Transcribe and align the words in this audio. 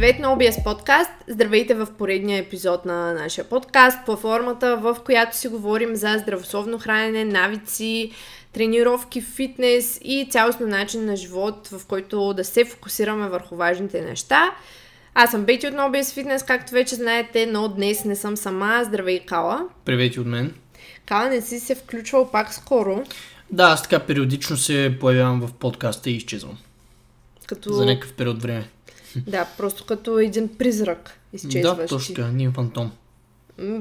Привет 0.00 0.18
на 0.18 0.28
OBS 0.28 0.64
подкаст! 0.64 1.10
Здравейте 1.28 1.74
в 1.74 1.86
поредния 1.98 2.38
епизод 2.38 2.84
на 2.84 3.12
нашия 3.12 3.44
подкаст, 3.44 3.98
платформата, 4.06 4.76
в 4.76 4.96
която 5.04 5.36
си 5.36 5.48
говорим 5.48 5.96
за 5.96 6.18
здравословно 6.18 6.78
хранене, 6.78 7.24
навици, 7.24 8.12
тренировки, 8.52 9.20
фитнес 9.20 10.00
и 10.04 10.28
цялостно 10.30 10.66
начин 10.66 11.04
на 11.04 11.16
живот, 11.16 11.68
в 11.68 11.86
който 11.86 12.34
да 12.34 12.44
се 12.44 12.64
фокусираме 12.64 13.28
върху 13.28 13.56
важните 13.56 14.00
неща. 14.00 14.54
Аз 15.14 15.30
съм 15.30 15.44
Бети 15.44 15.66
от 15.66 15.74
OBS 15.74 16.02
Fitness, 16.02 16.46
както 16.46 16.72
вече 16.72 16.94
знаете, 16.94 17.46
но 17.46 17.68
днес 17.68 18.04
не 18.04 18.16
съм 18.16 18.36
сама. 18.36 18.82
Здравей, 18.84 19.20
Кала! 19.20 19.68
Привет 19.84 20.16
от 20.16 20.26
мен! 20.26 20.54
Кала, 21.06 21.28
не 21.28 21.40
си 21.40 21.60
се 21.60 21.74
включвал 21.74 22.30
пак 22.30 22.54
скоро. 22.54 23.04
Да, 23.50 23.64
аз 23.64 23.82
така 23.82 23.98
периодично 23.98 24.56
се 24.56 24.96
появявам 25.00 25.40
в 25.40 25.52
подкаста 25.52 26.10
и 26.10 26.16
изчезвам. 26.16 26.58
Като... 27.46 27.72
За 27.72 27.86
някакъв 27.86 28.12
период 28.12 28.42
време. 28.42 28.68
Да, 29.16 29.46
просто 29.56 29.84
като 29.86 30.18
един 30.18 30.48
призрак 30.58 31.20
изчезваш. 31.32 31.76
Да, 31.76 31.86
точно 31.86 32.28
ние 32.28 32.50
фантом. 32.50 32.92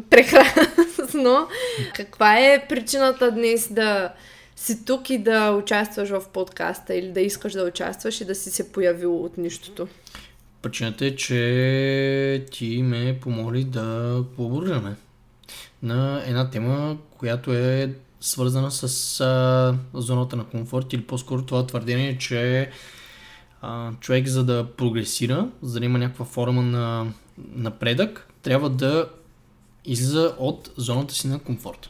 Прекрасно. 0.10 1.48
Каква 1.96 2.40
е 2.40 2.66
причината 2.70 3.32
днес 3.32 3.74
да 3.74 4.14
си 4.56 4.86
тук 4.86 5.10
и 5.10 5.18
да 5.18 5.52
участваш 5.52 6.10
в 6.10 6.24
подкаста 6.34 6.96
или 6.96 7.12
да 7.12 7.22
искаш 7.22 7.54
да 7.54 7.64
участваш 7.64 8.22
и 8.22 8.26
да 8.26 8.36
си 8.36 8.52
се 8.52 8.72
появил 8.72 9.24
от 9.24 9.38
нищото? 9.38 9.88
Причината 10.62 11.06
е, 11.06 11.16
че 11.16 12.46
ти 12.52 12.84
ме 12.84 13.18
помоли 13.22 13.64
да 13.64 14.20
поборираме 14.36 14.96
на 15.84 16.24
една 16.26 16.50
тема, 16.50 16.98
която 17.18 17.54
е 17.54 17.94
свързана 18.22 18.72
с 18.72 19.22
а, 19.22 19.76
зоната 19.94 20.36
на 20.36 20.46
комфорт 20.46 20.94
или 20.94 21.02
по-скоро 21.02 21.42
това 21.42 21.68
твърдение, 21.68 22.18
че 22.18 22.70
а, 23.62 23.92
човек 24.00 24.28
за 24.28 24.44
да 24.46 24.68
прогресира, 24.78 25.48
за 25.62 25.80
да 25.80 25.86
има 25.86 26.00
някаква 26.00 26.26
форма 26.26 26.62
на 26.62 27.06
напредък, 27.38 28.28
трябва 28.42 28.70
да 28.70 29.10
излиза 29.86 30.36
от 30.38 30.70
зоната 30.78 31.14
си 31.14 31.28
на 31.28 31.40
комфорт. 31.40 31.90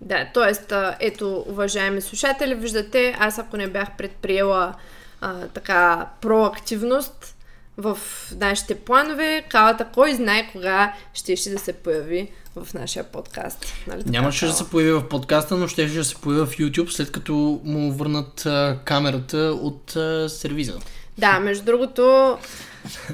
Да, 0.00 0.30
т.е. 0.34 0.74
ето, 1.00 1.44
уважаеми 1.48 2.00
слушатели, 2.00 2.54
виждате, 2.54 3.16
аз 3.18 3.38
ако 3.38 3.56
не 3.56 3.68
бях 3.68 3.96
предприела 3.96 4.74
а, 5.20 5.46
така 5.46 6.08
проактивност 6.20 7.33
в 7.76 7.98
нашите 8.40 8.74
планове, 8.74 9.44
калата 9.48 9.86
кой 9.94 10.14
знае 10.14 10.48
кога 10.52 10.94
ще 11.14 11.36
ще 11.36 11.50
да 11.50 11.58
се 11.58 11.72
появи 11.72 12.30
в 12.56 12.74
нашия 12.74 13.04
подкаст. 13.04 13.66
Нали 13.86 14.02
Нямаше 14.06 14.46
да 14.46 14.52
се 14.52 14.70
появи 14.70 14.92
в 14.92 15.08
подкаста, 15.08 15.56
но 15.56 15.68
ще 15.68 15.86
да 15.86 16.04
се 16.04 16.14
появи 16.14 16.46
в 16.46 16.56
YouTube, 16.58 16.90
след 16.90 17.12
като 17.12 17.60
му 17.64 17.92
върнат 17.92 18.46
а, 18.46 18.78
камерата 18.84 19.38
от 19.38 19.96
а, 19.96 20.28
сервиза. 20.28 20.78
Да, 21.18 21.40
между 21.40 21.64
другото, 21.64 22.36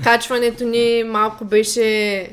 качването 0.04 0.64
ни 0.64 1.04
малко 1.04 1.44
беше 1.44 2.28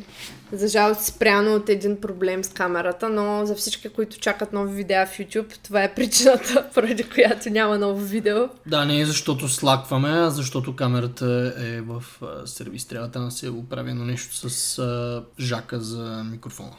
за 0.52 0.68
жалост 0.68 1.02
спряно 1.02 1.56
от 1.56 1.70
един 1.70 2.02
проблем 2.02 2.44
с 2.44 2.50
камерата, 2.50 3.10
но 3.10 3.46
за 3.46 3.56
всички, 3.56 3.90
които 3.90 4.18
чакат 4.18 4.54
нови 4.54 4.74
видеа 4.74 5.08
в 5.08 5.18
YouTube, 5.18 5.58
това 5.64 5.84
е 5.84 5.94
причината, 5.94 6.70
поради 6.74 7.04
която 7.04 7.50
няма 7.50 7.78
ново 7.78 8.06
видео. 8.06 8.38
Да, 8.66 8.86
не 8.86 9.00
е 9.00 9.06
защото 9.06 9.48
слакваме, 9.48 10.10
а 10.10 10.30
защото 10.30 10.76
камерата 10.76 11.54
е 11.60 11.82
в 11.82 12.04
сервис. 12.46 12.86
Трябва 12.86 13.08
да 13.08 13.32
се 13.32 13.50
оправи 13.50 13.94
на 13.94 14.06
нещо 14.06 14.50
с 14.50 14.80
а, 14.80 15.24
жака 15.40 15.80
за 15.80 16.26
микрофона. 16.32 16.72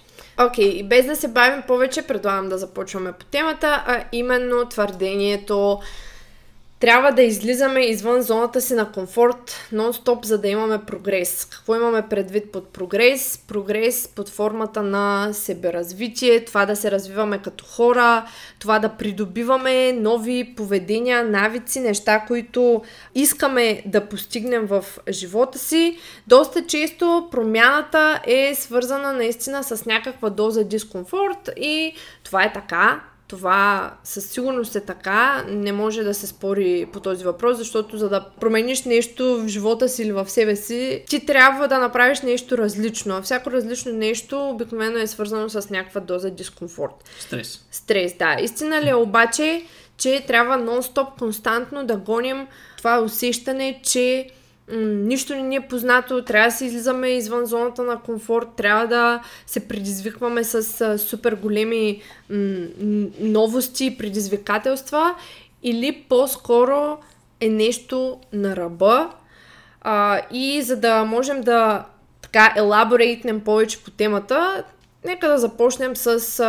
Окей, 0.46 0.64
okay, 0.64 0.74
и 0.74 0.88
без 0.88 1.06
да 1.06 1.16
се 1.16 1.28
бавим 1.28 1.62
повече, 1.66 2.02
предлагам 2.02 2.48
да 2.48 2.58
започваме 2.58 3.12
по 3.12 3.24
темата, 3.24 3.84
а 3.86 4.04
именно 4.12 4.68
твърдението 4.68 5.80
трябва 6.80 7.12
да 7.12 7.22
излизаме 7.22 7.80
извън 7.80 8.22
зоната 8.22 8.60
си 8.60 8.74
на 8.74 8.92
комфорт 8.92 9.68
нон-стоп, 9.72 10.24
за 10.24 10.38
да 10.38 10.48
имаме 10.48 10.78
прогрес. 10.86 11.44
Какво 11.44 11.76
имаме 11.76 12.08
предвид 12.08 12.52
под 12.52 12.68
прогрес? 12.68 13.44
Прогрес 13.48 14.08
под 14.08 14.28
формата 14.28 14.82
на 14.82 15.32
себеразвитие, 15.32 16.44
това 16.44 16.66
да 16.66 16.76
се 16.76 16.90
развиваме 16.90 17.38
като 17.38 17.64
хора, 17.64 18.26
това 18.58 18.78
да 18.78 18.88
придобиваме 18.88 19.92
нови 19.92 20.54
поведения, 20.56 21.24
навици, 21.24 21.80
неща, 21.80 22.24
които 22.26 22.82
искаме 23.14 23.82
да 23.86 24.08
постигнем 24.08 24.66
в 24.66 24.84
живота 25.10 25.58
си. 25.58 25.98
Доста 26.26 26.66
често 26.66 27.28
промяната 27.30 28.20
е 28.26 28.54
свързана 28.54 29.12
наистина 29.12 29.64
с 29.64 29.86
някаква 29.86 30.30
доза 30.30 30.64
дискомфорт 30.64 31.50
и 31.56 31.92
това 32.24 32.44
е 32.44 32.52
така 32.52 33.00
това 33.28 33.94
със 34.04 34.30
сигурност 34.30 34.76
е 34.76 34.80
така. 34.80 35.44
Не 35.48 35.72
може 35.72 36.02
да 36.02 36.14
се 36.14 36.26
спори 36.26 36.88
по 36.92 37.00
този 37.00 37.24
въпрос, 37.24 37.58
защото 37.58 37.98
за 37.98 38.08
да 38.08 38.26
промениш 38.40 38.82
нещо 38.82 39.42
в 39.42 39.48
живота 39.48 39.88
си 39.88 40.02
или 40.02 40.12
в 40.12 40.28
себе 40.28 40.56
си, 40.56 41.04
ти 41.08 41.26
трябва 41.26 41.68
да 41.68 41.78
направиш 41.78 42.20
нещо 42.20 42.58
различно. 42.58 43.16
А 43.16 43.22
всяко 43.22 43.50
различно 43.50 43.92
нещо 43.92 44.48
обикновено 44.50 44.98
е 44.98 45.06
свързано 45.06 45.48
с 45.48 45.70
някаква 45.70 46.00
доза 46.00 46.30
дискомфорт. 46.30 47.04
Стрес. 47.18 47.66
Стрес, 47.70 48.14
да. 48.18 48.36
Истина 48.40 48.82
ли 48.82 48.88
е 48.88 48.94
обаче, 48.94 49.64
че 49.96 50.24
трябва 50.26 50.58
нон-стоп 50.58 51.18
константно 51.18 51.86
да 51.86 51.96
гоним 51.96 52.46
това 52.76 53.00
усещане, 53.00 53.80
че 53.82 54.30
нищо 54.76 55.34
не 55.34 55.42
ни 55.42 55.56
е 55.56 55.68
познато, 55.68 56.24
трябва 56.24 56.48
да 56.48 56.54
се 56.54 56.64
излизаме 56.64 57.08
извън 57.08 57.46
зоната 57.46 57.82
на 57.82 58.00
комфорт, 58.00 58.48
трябва 58.56 58.86
да 58.86 59.22
се 59.46 59.68
предизвикваме 59.68 60.44
с 60.44 60.80
а, 60.80 60.98
супер 60.98 61.34
големи 61.34 62.02
м- 62.30 62.66
новости 63.20 63.86
и 63.86 63.96
предизвикателства 63.98 65.14
или 65.62 66.04
по-скоро 66.08 66.98
е 67.40 67.48
нещо 67.48 68.20
на 68.32 68.56
ръба. 68.56 69.10
А, 69.80 70.20
и 70.32 70.62
за 70.62 70.76
да 70.76 71.04
можем 71.04 71.40
да 71.40 71.84
така 72.22 72.54
елаборейтнем 72.56 73.40
повече 73.40 73.84
по 73.84 73.90
темата, 73.90 74.64
Нека 75.04 75.28
да 75.28 75.38
започнем 75.38 75.96
с, 75.96 76.40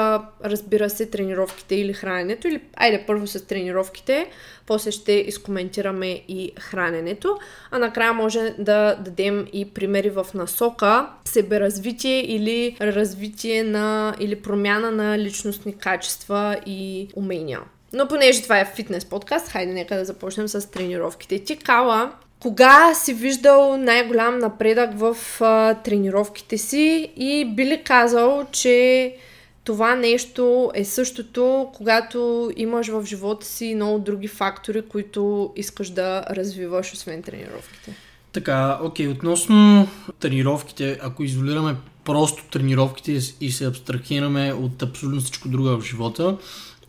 разбира 0.44 0.90
се, 0.90 1.06
тренировките 1.06 1.76
или 1.76 1.94
храненето. 1.94 2.48
Или, 2.48 2.62
айде 2.76 3.04
първо 3.08 3.28
с 3.28 3.46
тренировките, 3.48 4.30
после 4.68 4.92
ще 4.92 5.12
изкоментираме 5.12 6.12
и 6.28 6.52
храненето. 6.60 7.38
А 7.72 7.80
накрая 7.80 8.14
може 8.14 8.56
да 8.60 8.96
дадем 8.96 9.48
и 9.54 9.74
примери 9.74 10.10
в 10.10 10.28
насока 10.34 11.10
себеразвитие 11.26 12.36
или 12.36 12.78
развитие 12.82 13.64
на 13.64 14.16
или 14.20 14.42
промяна 14.42 14.92
на 14.92 15.18
личностни 15.18 15.78
качества 15.78 16.58
и 16.66 17.10
умения. 17.16 17.60
Но 17.94 18.08
понеже 18.08 18.44
това 18.44 18.60
е 18.60 18.72
фитнес 18.76 19.06
подкаст, 19.06 19.48
хайде 19.48 19.74
нека 19.74 19.96
да 19.96 20.06
започнем 20.06 20.48
с 20.48 20.72
тренировките. 20.72 21.44
Ти, 21.44 21.58
Кала, 21.58 22.12
кога 22.40 22.94
си 22.94 23.14
виждал 23.14 23.78
най-голям 23.78 24.40
напредък 24.40 25.00
в 25.00 25.18
а, 25.42 25.74
тренировките 25.74 26.58
си 26.58 27.12
и 27.18 27.46
би 27.56 27.66
ли 27.66 27.84
казал, 27.84 28.48
че 28.52 29.16
това 29.64 29.96
нещо 29.96 30.72
е 30.74 30.86
същото, 30.86 31.70
когато 31.74 32.52
имаш 32.58 32.88
в 32.88 33.06
живота 33.06 33.46
си 33.46 33.76
много 33.76 34.00
други 34.00 34.28
фактори, 34.28 34.82
които 34.82 35.54
искаш 35.56 35.90
да 35.90 36.24
развиваш, 36.30 36.94
освен 36.94 37.24
тренировките? 37.24 37.96
Така, 38.32 38.80
окей, 38.84 39.08
относно 39.08 39.88
тренировките, 40.20 41.00
ако 41.02 41.24
изолираме 41.24 41.76
просто 42.04 42.44
тренировките 42.52 43.20
и 43.42 43.52
се 43.52 43.66
абстрахираме 43.66 44.54
от 44.54 44.84
абсолютно 44.84 45.22
всичко 45.22 45.48
друго 45.48 45.70
в 45.70 45.84
живота, 45.84 46.38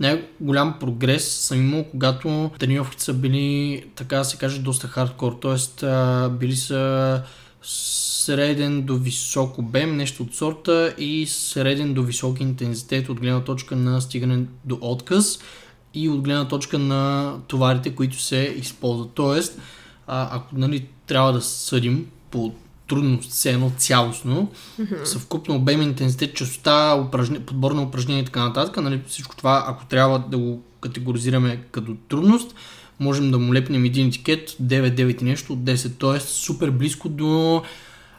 най-голям 0.00 0.78
прогрес 0.80 1.30
съм 1.30 1.58
имал, 1.58 1.84
когато 1.84 2.50
тренировките 2.58 3.02
са 3.02 3.14
били, 3.14 3.84
така 3.94 4.16
да 4.16 4.24
се 4.24 4.36
каже, 4.36 4.58
доста 4.58 4.86
хардкор, 4.86 5.38
т.е. 5.42 6.28
били 6.28 6.56
са 6.56 7.22
среден 7.62 8.82
до 8.82 8.96
висок 8.96 9.58
обем, 9.58 9.96
нещо 9.96 10.22
от 10.22 10.34
сорта 10.34 10.94
и 10.98 11.26
среден 11.26 11.94
до 11.94 12.02
висок 12.02 12.40
интензитет 12.40 13.08
от 13.08 13.20
гледна 13.20 13.44
точка 13.44 13.76
на 13.76 14.00
стигане 14.00 14.44
до 14.64 14.78
отказ 14.80 15.38
и 15.94 16.08
от 16.08 16.20
гледна 16.20 16.48
точка 16.48 16.78
на 16.78 17.34
товарите, 17.48 17.94
които 17.94 18.22
се 18.22 18.54
използват. 18.56 19.10
Тоест, 19.14 19.58
ако 20.06 20.58
нали, 20.58 20.86
трябва 21.06 21.32
да 21.32 21.40
съдим 21.40 22.06
по 22.30 22.52
трудност, 22.90 23.30
все 23.30 23.50
едно 23.50 23.72
цялостно, 23.78 24.50
mm-hmm. 24.80 25.04
съвкупно 25.04 25.56
обем, 25.56 25.82
интензитет, 25.82 26.34
частота, 26.34 27.04
упражне, 27.06 27.40
подбор 27.40 27.72
на 27.72 27.82
упражнения 27.82 28.22
и 28.22 28.24
така 28.24 28.44
нататък. 28.44 28.76
Нали, 28.76 29.02
всичко 29.08 29.36
това, 29.36 29.64
ако 29.68 29.86
трябва 29.86 30.18
да 30.28 30.38
го 30.38 30.62
категоризираме 30.80 31.62
като 31.70 31.96
трудност, 32.08 32.54
можем 33.00 33.30
да 33.30 33.38
му 33.38 33.54
лепнем 33.54 33.84
един 33.84 34.08
етикет 34.08 34.50
9-9 34.50 35.22
и 35.22 35.24
нещо 35.24 35.52
от 35.52 35.58
10, 35.58 35.98
т.е. 35.98 36.20
супер 36.20 36.70
близко 36.70 37.08
до 37.08 37.62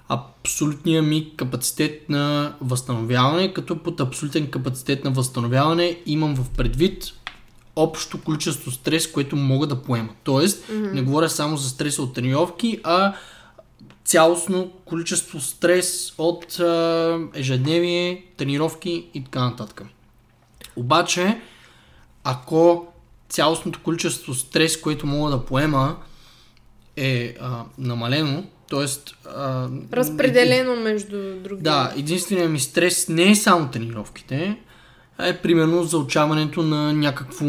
абсолютния 0.09 1.01
ми 1.01 1.31
капацитет 1.37 2.09
на 2.09 2.53
възстановяване, 2.61 3.53
като 3.53 3.77
под 3.77 3.99
абсолютен 3.99 4.47
капацитет 4.47 5.03
на 5.03 5.11
възстановяване 5.11 5.97
имам 6.05 6.35
в 6.35 6.49
предвид 6.49 7.13
общо 7.75 8.21
количество 8.21 8.71
стрес, 8.71 9.11
което 9.11 9.35
мога 9.35 9.67
да 9.67 9.81
поема. 9.81 10.09
Тоест, 10.23 10.67
mm-hmm. 10.67 10.93
не 10.93 11.01
говоря 11.01 11.29
само 11.29 11.57
за 11.57 11.69
стреса 11.69 12.01
от 12.01 12.13
тренировки, 12.13 12.79
а 12.83 13.13
цялостно 14.05 14.71
количество 14.85 15.39
стрес 15.39 16.13
от 16.17 16.59
а, 16.59 17.19
ежедневие, 17.33 18.25
тренировки 18.37 19.05
и 19.13 19.23
така 19.23 19.39
нататък. 19.39 19.83
Обаче, 20.75 21.41
ако 22.23 22.87
цялостното 23.29 23.79
количество 23.83 24.33
стрес, 24.33 24.81
което 24.81 25.07
мога 25.07 25.31
да 25.31 25.45
поема 25.45 25.97
е 26.95 27.35
а, 27.41 27.63
намалено. 27.77 28.43
А, 29.25 29.69
Разпределено 29.93 30.75
между 30.75 31.39
други. 31.43 31.63
Да, 31.63 31.93
единственият 31.97 32.51
ми 32.51 32.59
стрес 32.59 33.09
не 33.09 33.31
е 33.31 33.35
само 33.35 33.67
тренировките, 33.67 34.57
а 35.17 35.27
е 35.27 35.37
примерно 35.37 35.83
заучаването 35.83 36.63
на 36.63 36.93
някакво 36.93 37.45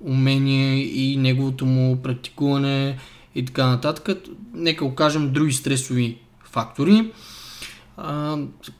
умение 0.00 0.78
и 0.78 1.16
неговото 1.16 1.66
му 1.66 2.02
практикуване 2.02 2.98
и 3.36 3.44
така 3.44 3.66
нататък. 3.66 4.18
Нека 4.54 4.84
окажем 4.84 5.32
други 5.32 5.52
стресови 5.52 6.18
фактори. 6.44 7.12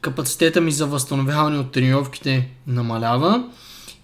Капацитета 0.01 0.61
ми 0.61 0.71
за 0.71 0.87
възстановяване 0.87 1.57
от 1.57 1.71
тренировките 1.71 2.49
намалява 2.67 3.49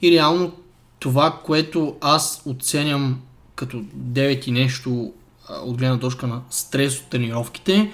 и 0.01 0.11
реално 0.11 0.51
това, 0.99 1.39
което 1.45 1.95
аз 2.01 2.41
оценям 2.45 3.19
като 3.55 3.77
9 3.77 4.47
и 4.47 4.51
нещо 4.51 5.13
от 5.63 5.77
гледна 5.77 5.99
точка 5.99 6.27
на 6.27 6.41
стрес 6.49 6.99
от 6.99 7.09
тренировките, 7.09 7.91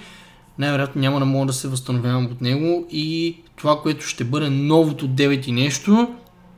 най-вероятно 0.58 1.00
няма 1.00 1.18
да 1.18 1.24
мога 1.24 1.46
да 1.46 1.52
се 1.52 1.68
възстановявам 1.68 2.26
от 2.26 2.40
него 2.40 2.86
и 2.90 3.36
това, 3.56 3.80
което 3.82 4.06
ще 4.06 4.24
бъде 4.24 4.50
новото 4.50 5.08
9 5.08 5.48
и 5.48 5.52
нещо, 5.52 6.14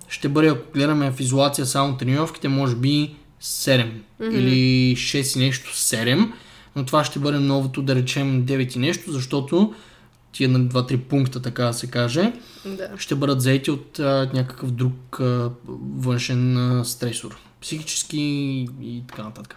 ще 0.08 0.28
бъде, 0.28 0.49
ако 0.49 0.72
гледаме 0.72 1.10
в 1.10 1.20
изолация 1.20 1.66
само 1.66 1.96
тренировките, 1.96 2.49
може 2.49 2.76
би 2.76 3.14
7 3.42 3.90
mm-hmm. 4.20 4.34
или 4.34 4.96
6 4.96 5.36
и 5.36 5.44
нещо 5.44 5.70
7, 5.70 6.32
но 6.76 6.84
това 6.84 7.04
ще 7.04 7.18
бъде 7.18 7.38
новото, 7.38 7.82
да 7.82 7.94
речем 7.94 8.46
9 8.46 8.76
и 8.76 8.78
нещо, 8.78 9.12
защото 9.12 9.74
тия 10.32 10.48
на 10.48 10.60
2-3 10.60 10.98
пункта, 10.98 11.42
така 11.42 11.64
да 11.64 11.72
се 11.72 11.86
каже, 11.86 12.32
Да. 12.66 12.90
ще 12.96 13.14
бъдат 13.14 13.40
заети 13.40 13.70
от 13.70 13.98
а, 13.98 14.30
някакъв 14.34 14.70
друг 14.70 15.20
а, 15.20 15.50
външен 15.96 16.56
а, 16.56 16.84
стресор. 16.84 17.36
Психически 17.60 18.20
и 18.82 19.02
така 19.08 19.22
нататък. 19.22 19.56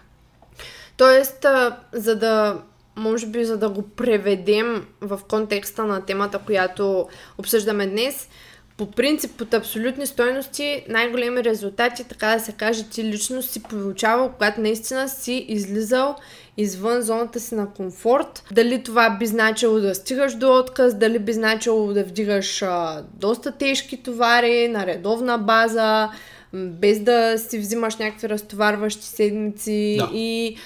Тоест, 0.96 1.44
а, 1.44 1.76
за 1.92 2.16
да, 2.16 2.62
може 2.96 3.26
би, 3.26 3.44
за 3.44 3.58
да 3.58 3.68
го 3.68 3.82
преведем 3.82 4.86
в 5.00 5.20
контекста 5.28 5.84
на 5.84 6.00
темата, 6.00 6.38
която 6.38 7.08
обсъждаме 7.38 7.86
днес, 7.86 8.28
по 8.76 8.90
принцип, 8.90 9.36
под 9.36 9.54
абсолютни 9.54 10.06
стойности, 10.06 10.84
най-големи 10.88 11.44
резултати, 11.44 12.04
така 12.04 12.26
да 12.26 12.40
се 12.40 12.52
каже, 12.52 12.88
ти 12.90 13.04
лично 13.04 13.42
си 13.42 13.62
получавал, 13.62 14.32
когато 14.32 14.60
наистина 14.60 15.08
си 15.08 15.46
излизал 15.48 16.16
извън 16.56 17.02
зоната 17.02 17.40
си 17.40 17.54
на 17.54 17.72
комфорт. 17.72 18.44
Дали 18.52 18.82
това 18.82 19.10
би 19.10 19.26
значило 19.26 19.80
да 19.80 19.94
стигаш 19.94 20.34
до 20.34 20.58
отказ, 20.58 20.94
дали 20.94 21.18
би 21.18 21.32
значило 21.32 21.92
да 21.92 22.04
вдигаш 22.04 22.62
а, 22.62 23.04
доста 23.14 23.52
тежки 23.52 24.02
товари 24.02 24.68
на 24.68 24.86
редовна 24.86 25.38
база, 25.38 26.10
без 26.52 27.00
да 27.00 27.38
си 27.38 27.58
взимаш 27.58 27.96
някакви 27.96 28.28
разтоварващи 28.28 29.06
седмици 29.06 29.96
Да. 29.98 30.10
и 30.12 30.56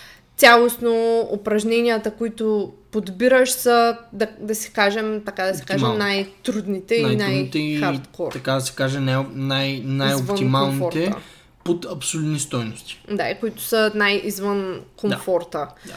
цялостно 0.40 1.20
упражненията, 1.32 2.10
които 2.10 2.72
подбираш 2.90 3.50
са, 3.50 3.96
да, 4.12 4.26
да 4.40 4.54
си 4.54 4.72
кажем, 4.72 5.22
така 5.26 5.44
да 5.44 5.54
се 5.54 5.64
кажем, 5.64 5.98
най-трудните 5.98 6.94
и 6.94 7.16
най-хардкор. 7.16 8.32
така 8.32 8.52
да 8.52 8.60
се 8.60 8.74
каже, 8.74 9.00
най- 9.00 9.26
най- 9.34 9.82
най-оптималните 9.84 11.12
под 11.64 11.86
абсолютни 11.92 12.38
стойности. 12.38 13.02
Да, 13.10 13.30
и 13.30 13.40
които 13.40 13.62
са 13.62 13.92
най-извън 13.94 14.80
комфорта. 14.96 15.68
Да. 15.86 15.94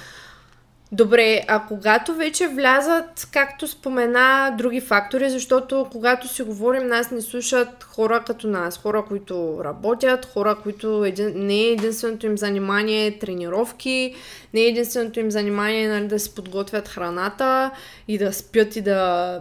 Добре, 0.93 1.41
а 1.47 1.65
когато 1.67 2.13
вече 2.13 2.47
влязат, 2.47 3.27
както 3.31 3.67
спомена, 3.67 4.55
други 4.57 4.81
фактори, 4.81 5.29
защото 5.29 5.87
когато 5.91 6.27
си 6.27 6.43
говорим, 6.43 6.87
нас 6.87 7.11
не 7.11 7.21
слушат 7.21 7.83
хора 7.83 8.23
като 8.27 8.47
нас, 8.47 8.77
хора, 8.77 9.05
които 9.07 9.61
работят, 9.63 10.25
хора, 10.25 10.57
които 10.63 11.05
един, 11.05 11.31
не 11.35 11.61
е 11.61 11.71
единственото 11.71 12.25
им 12.25 12.37
занимание 12.37 13.19
тренировки, 13.19 14.15
не 14.53 14.61
е 14.61 14.67
единственото 14.67 15.19
им 15.19 15.31
занимание 15.31 15.87
нали, 15.87 16.07
да 16.07 16.19
си 16.19 16.35
подготвят 16.35 16.87
храната 16.87 17.71
и 18.07 18.17
да 18.17 18.33
спят 18.33 18.75
и 18.75 18.81
да 18.81 19.39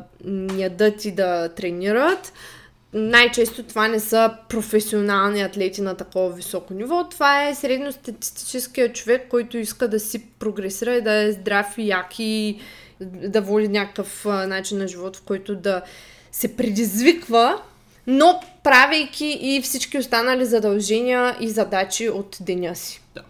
ядат 0.56 1.04
и 1.04 1.12
да 1.12 1.48
тренират. 1.48 2.32
Най-често 2.94 3.62
това 3.62 3.88
не 3.88 4.00
са 4.00 4.36
професионални 4.48 5.42
атлети 5.42 5.80
на 5.80 5.94
такова 5.94 6.32
високо 6.32 6.74
ниво. 6.74 7.08
Това 7.08 7.48
е 7.48 7.54
средностатистическия 7.54 8.92
човек, 8.92 9.28
който 9.28 9.58
иска 9.58 9.88
да 9.88 10.00
си 10.00 10.26
прогресира 10.38 10.94
и 10.94 11.02
да 11.02 11.12
е 11.12 11.32
здрав 11.32 11.78
и 11.78 11.88
як 11.88 12.18
и 12.18 12.60
да 13.00 13.40
води 13.40 13.68
някакъв 13.68 14.24
начин 14.24 14.78
на 14.78 14.88
живот, 14.88 15.16
в 15.16 15.22
който 15.22 15.56
да 15.56 15.82
се 16.32 16.56
предизвиква, 16.56 17.62
но 18.06 18.40
правейки 18.64 19.38
и 19.40 19.62
всички 19.62 19.98
останали 19.98 20.44
задължения 20.44 21.36
и 21.40 21.48
задачи 21.48 22.08
от 22.08 22.36
деня 22.40 22.76
си. 22.76 23.02
Да. 23.14 23.22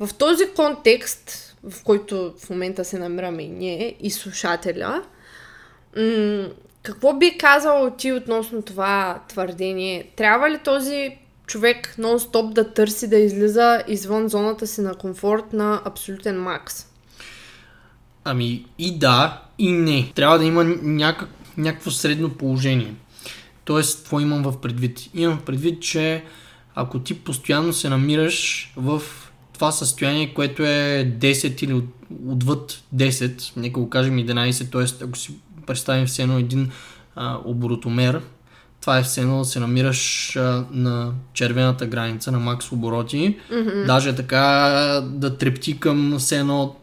В 0.00 0.14
този 0.14 0.50
контекст, 0.56 1.56
в 1.64 1.84
който 1.84 2.34
в 2.38 2.50
момента 2.50 2.84
се 2.84 2.98
намираме 2.98 3.42
и 3.42 3.48
ние, 3.48 3.96
и 4.00 4.10
слушателя, 4.10 5.02
какво 6.86 7.14
би 7.14 7.38
казал 7.38 7.94
ти 7.98 8.12
относно 8.12 8.62
това 8.62 9.22
твърдение? 9.28 10.10
Трябва 10.16 10.50
ли 10.50 10.58
този 10.64 11.18
човек 11.46 11.94
нон-стоп 11.98 12.52
да 12.52 12.72
търси 12.72 13.08
да 13.08 13.16
излиза 13.16 13.82
извън 13.88 14.28
зоната 14.28 14.66
си 14.66 14.80
на 14.80 14.94
комфорт 14.94 15.52
на 15.52 15.82
абсолютен 15.84 16.42
макс? 16.42 16.86
Ами 18.24 18.66
и 18.78 18.98
да, 18.98 19.42
и 19.58 19.72
не. 19.72 20.12
Трябва 20.14 20.38
да 20.38 20.44
има 20.44 20.64
някак, 20.82 21.28
някакво 21.56 21.90
средно 21.90 22.30
положение. 22.30 22.94
Тоест, 23.64 23.98
какво 23.98 24.20
имам 24.20 24.42
в 24.42 24.60
предвид? 24.60 25.00
Имам 25.14 25.38
в 25.38 25.44
предвид, 25.44 25.82
че 25.82 26.24
ако 26.74 26.98
ти 26.98 27.20
постоянно 27.20 27.72
се 27.72 27.88
намираш 27.88 28.72
в 28.76 29.02
това 29.52 29.72
състояние, 29.72 30.34
което 30.34 30.62
е 30.62 31.12
10 31.18 31.62
или 31.62 31.72
от, 31.72 31.84
отвъд 32.26 32.82
10, 32.94 33.56
нека 33.56 33.80
го 33.80 33.90
кажем 33.90 34.16
11, 34.16 34.72
т.е. 34.72 35.04
ако 35.04 35.18
си 35.18 35.34
представим 35.66 36.06
все 36.06 36.22
едно 36.22 36.38
един 36.38 36.70
а, 37.16 37.38
оборотомер, 37.44 38.20
това 38.80 38.98
е 38.98 39.02
все 39.02 39.20
едно 39.20 39.38
да 39.38 39.44
се 39.44 39.60
намираш 39.60 40.32
а, 40.36 40.64
на 40.70 41.12
червената 41.32 41.86
граница 41.86 42.32
на 42.32 42.38
макс 42.38 42.72
обороти, 42.72 43.38
mm-hmm. 43.50 43.86
даже 43.86 44.14
така 44.14 44.42
да 45.04 45.38
трепти 45.38 45.80
към 45.80 46.16
все 46.18 46.38
едно 46.38 46.76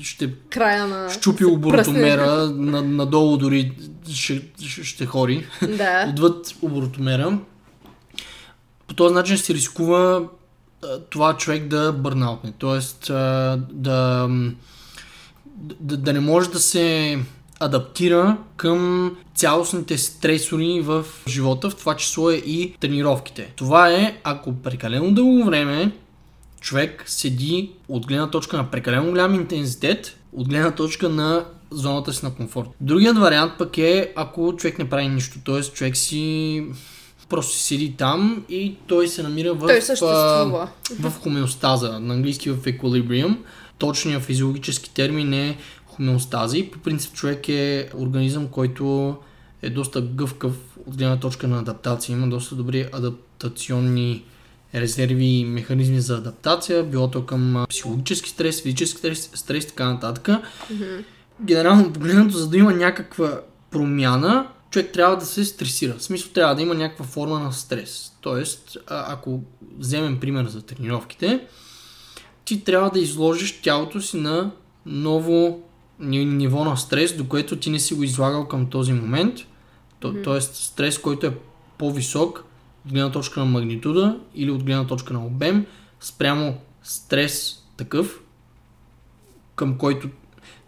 ще 0.00 0.32
Края 0.32 0.86
на... 0.86 1.10
щупи 1.10 1.44
оборотомера, 1.44 2.46
на, 2.46 2.82
надолу 2.82 3.36
дори 3.36 3.72
ще, 4.10 4.42
ще, 4.58 5.06
хори, 5.06 5.46
Да. 5.76 6.06
отвъд 6.10 6.54
оборотомера. 6.62 7.38
По 8.86 8.94
този 8.94 9.14
начин 9.14 9.38
се 9.38 9.54
рискува 9.54 10.22
това 11.10 11.36
човек 11.36 11.66
да 11.66 11.92
бърнаутне, 11.92 12.52
т.е. 12.60 13.12
а, 13.12 13.56
да, 13.72 14.28
да, 15.80 15.96
да 15.96 16.12
не 16.12 16.20
може 16.20 16.50
да 16.50 16.58
се 16.58 17.18
адаптира 17.60 18.36
към 18.56 19.12
цялостните 19.34 19.98
стресори 19.98 20.80
в 20.80 21.04
живота, 21.28 21.70
в 21.70 21.76
това 21.76 21.96
число 21.96 22.30
е 22.30 22.34
и 22.34 22.74
тренировките. 22.80 23.52
Това 23.56 23.90
е, 23.90 24.20
ако 24.24 24.52
прекалено 24.54 25.14
дълго 25.14 25.44
време 25.44 25.92
човек 26.60 27.04
седи 27.06 27.70
от 27.88 28.06
гледна 28.06 28.30
точка 28.30 28.56
на 28.56 28.70
прекалено 28.70 29.10
голям 29.10 29.34
интензитет, 29.34 30.16
от 30.32 30.48
гледна 30.48 30.70
точка 30.70 31.08
на 31.08 31.44
зоната 31.70 32.12
си 32.12 32.24
на 32.24 32.34
комфорт. 32.34 32.68
Другият 32.80 33.18
вариант 33.18 33.52
пък 33.58 33.78
е, 33.78 34.12
ако 34.16 34.56
човек 34.56 34.78
не 34.78 34.90
прави 34.90 35.08
нищо, 35.08 35.38
т.е. 35.44 35.62
човек 35.62 35.96
си 35.96 36.64
просто 37.28 37.56
си 37.56 37.62
седи 37.62 37.94
там 37.96 38.44
и 38.48 38.74
той 38.86 39.08
се 39.08 39.22
намира 39.22 39.54
в, 39.54 39.66
Той 39.66 39.82
съществува. 39.82 40.68
в 41.00 41.12
хомеостаза, 41.22 42.00
на 42.00 42.14
английски 42.14 42.50
в 42.50 42.56
equilibrium. 42.56 43.36
Точният 43.78 44.22
физиологически 44.22 44.90
термин 44.90 45.32
е 45.32 45.58
хомеостази. 45.96 46.70
По 46.70 46.78
принцип 46.78 47.12
човек 47.12 47.48
е 47.48 47.90
организъм, 47.94 48.48
който 48.48 49.16
е 49.62 49.70
доста 49.70 50.00
гъвкав 50.00 50.54
от 50.86 50.96
гледна 50.96 51.20
точка 51.20 51.48
на 51.48 51.58
адаптация. 51.58 52.12
Има 52.12 52.28
доста 52.28 52.54
добри 52.54 52.88
адаптационни 52.92 54.24
резерви 54.74 55.24
и 55.24 55.44
механизми 55.44 56.00
за 56.00 56.16
адаптация, 56.16 56.84
било 56.84 57.10
то 57.10 57.26
към 57.26 57.66
психологически 57.68 58.30
стрес, 58.30 58.62
физически 58.62 58.98
стрес, 58.98 59.30
стрес 59.34 59.64
и 59.64 59.68
така 59.68 59.92
нататък. 59.92 60.28
Генерално 61.40 61.92
погледнато, 61.92 62.36
за 62.36 62.48
да 62.48 62.56
има 62.56 62.72
някаква 62.72 63.40
промяна, 63.70 64.48
човек 64.70 64.92
трябва 64.92 65.16
да 65.16 65.26
се 65.26 65.44
стресира. 65.44 65.94
В 65.98 66.02
смисъл 66.02 66.30
трябва 66.32 66.54
да 66.54 66.62
има 66.62 66.74
някаква 66.74 67.04
форма 67.04 67.40
на 67.40 67.52
стрес. 67.52 68.12
Тоест, 68.20 68.76
ако 68.86 69.40
вземем 69.78 70.20
пример 70.20 70.46
за 70.46 70.62
тренировките, 70.62 71.46
ти 72.44 72.64
трябва 72.64 72.90
да 72.90 72.98
изложиш 73.00 73.60
тялото 73.62 74.00
си 74.00 74.16
на 74.16 74.50
ново 74.86 75.65
ниво 75.98 76.64
на 76.64 76.76
стрес, 76.76 77.16
до 77.16 77.28
което 77.28 77.56
ти 77.56 77.70
не 77.70 77.78
си 77.78 77.94
го 77.94 78.02
излагал 78.02 78.48
към 78.48 78.66
този 78.66 78.92
момент. 78.92 79.34
То, 80.00 80.14
Тоест, 80.24 80.54
стрес, 80.54 80.98
който 80.98 81.26
е 81.26 81.36
по-висок 81.78 82.44
от 82.86 82.92
гледна 82.92 83.12
точка 83.12 83.40
на 83.40 83.46
магнитуда 83.46 84.20
или 84.34 84.50
от 84.50 84.62
гледна 84.62 84.86
точка 84.86 85.14
на 85.14 85.26
обем, 85.26 85.66
спрямо 86.00 86.58
стрес 86.82 87.62
такъв, 87.76 88.20
към 89.54 89.78
който 89.78 90.08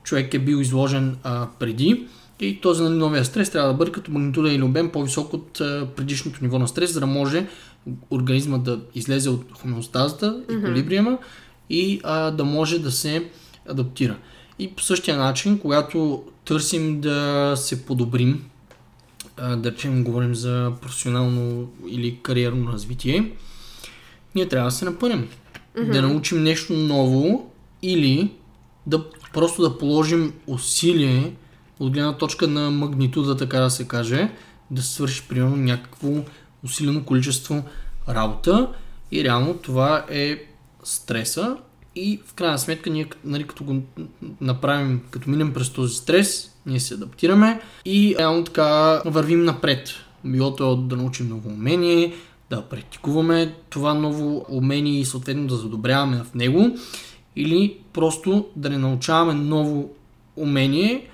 човек 0.02 0.35
е 0.35 0.38
бил 0.38 0.56
изложен 0.56 1.16
а, 1.23 1.49
преди. 1.58 2.06
И 2.40 2.61
този 2.61 2.82
нали, 2.82 2.94
новия 2.94 3.25
стрес 3.25 3.50
трябва 3.50 3.68
да 3.68 3.75
бъде 3.75 3.92
като 3.92 4.11
магнитуда 4.11 4.52
или 4.52 4.62
обем 4.62 4.90
по-висок 4.90 5.35
от 5.35 5.61
а, 5.61 5.88
предишното 5.97 6.38
ниво 6.42 6.58
на 6.58 6.68
стрес, 6.68 6.92
за 6.92 7.00
да 7.00 7.06
може 7.06 7.47
организма 8.11 8.58
да 8.58 8.80
излезе 8.94 9.30
от 9.30 9.44
хомеостазата, 9.52 10.42
еквилибриума 10.50 11.18
и 11.70 12.00
а, 12.04 12.30
да 12.30 12.44
може 12.44 12.78
да 12.78 12.90
се 12.90 13.30
адаптира. 13.68 14.16
И 14.59 14.71
по 14.71 14.83
същия 14.83 15.17
начин, 15.17 15.59
когато 15.59 16.25
търсим 16.45 17.00
да 17.00 17.53
се 17.57 17.87
подобрим, 17.87 18.45
да 19.57 19.71
речем, 19.73 20.05
говорим 20.05 20.35
за 20.35 20.73
професионално 20.83 21.71
или 21.88 22.19
кариерно 22.23 22.73
развитие, 22.73 23.33
ние 24.35 24.49
трябва 24.49 24.69
да 24.69 24.77
се 24.77 24.85
напънем. 24.85 25.29
Mm-hmm. 25.77 25.93
Да 25.93 26.03
научим 26.03 26.43
нещо 26.43 26.73
ново 26.73 27.53
или 27.83 28.31
да 28.87 29.05
просто 29.33 29.62
да 29.62 29.79
положим 29.79 30.33
усилие 30.47 31.33
от 31.81 31.93
гледна 31.93 32.17
точка 32.17 32.49
на 32.49 32.71
магнитуда, 32.71 33.37
така 33.37 33.61
да 33.61 33.71
се 33.71 33.88
каже, 33.88 34.31
да 34.71 34.83
свърши 34.83 35.29
примерно 35.29 35.57
някакво 35.57 36.09
усилено 36.65 37.05
количество 37.05 37.62
работа 38.09 38.73
и 39.12 39.25
реално 39.25 39.55
това 39.55 40.07
е 40.11 40.45
стреса 40.85 41.57
и 41.99 42.21
в 42.26 42.35
крайна 42.35 42.59
сметка 42.59 42.90
ние 42.90 43.07
нали, 43.25 43.47
като 43.47 43.64
го 43.64 43.83
направим, 44.40 45.00
като 45.11 45.31
минем 45.31 45.55
през 45.55 45.71
този 45.71 45.95
стрес, 45.95 46.50
ние 46.67 46.81
се 46.81 46.95
адаптираме 46.95 47.61
и 47.85 48.17
реално 48.19 48.45
така 48.45 49.02
вървим 49.05 49.45
напред. 49.45 49.88
Било 50.25 50.57
то 50.57 50.76
да 50.76 50.97
научим 50.97 51.28
ново 51.28 51.50
умение, 51.50 52.14
да 52.50 52.62
практикуваме 52.62 53.55
това 53.71 53.95
ново 53.95 54.47
умение 54.49 55.00
и 55.00 55.05
съответно 55.05 55.47
да 55.47 55.57
задобряваме 55.57 56.17
в 56.17 56.35
него 56.35 56.76
или 57.37 57.76
просто 57.93 58.47
да 58.57 58.71
не 58.71 58.78
научаваме 58.78 59.35
ново 59.35 59.90
умение, 60.37 61.09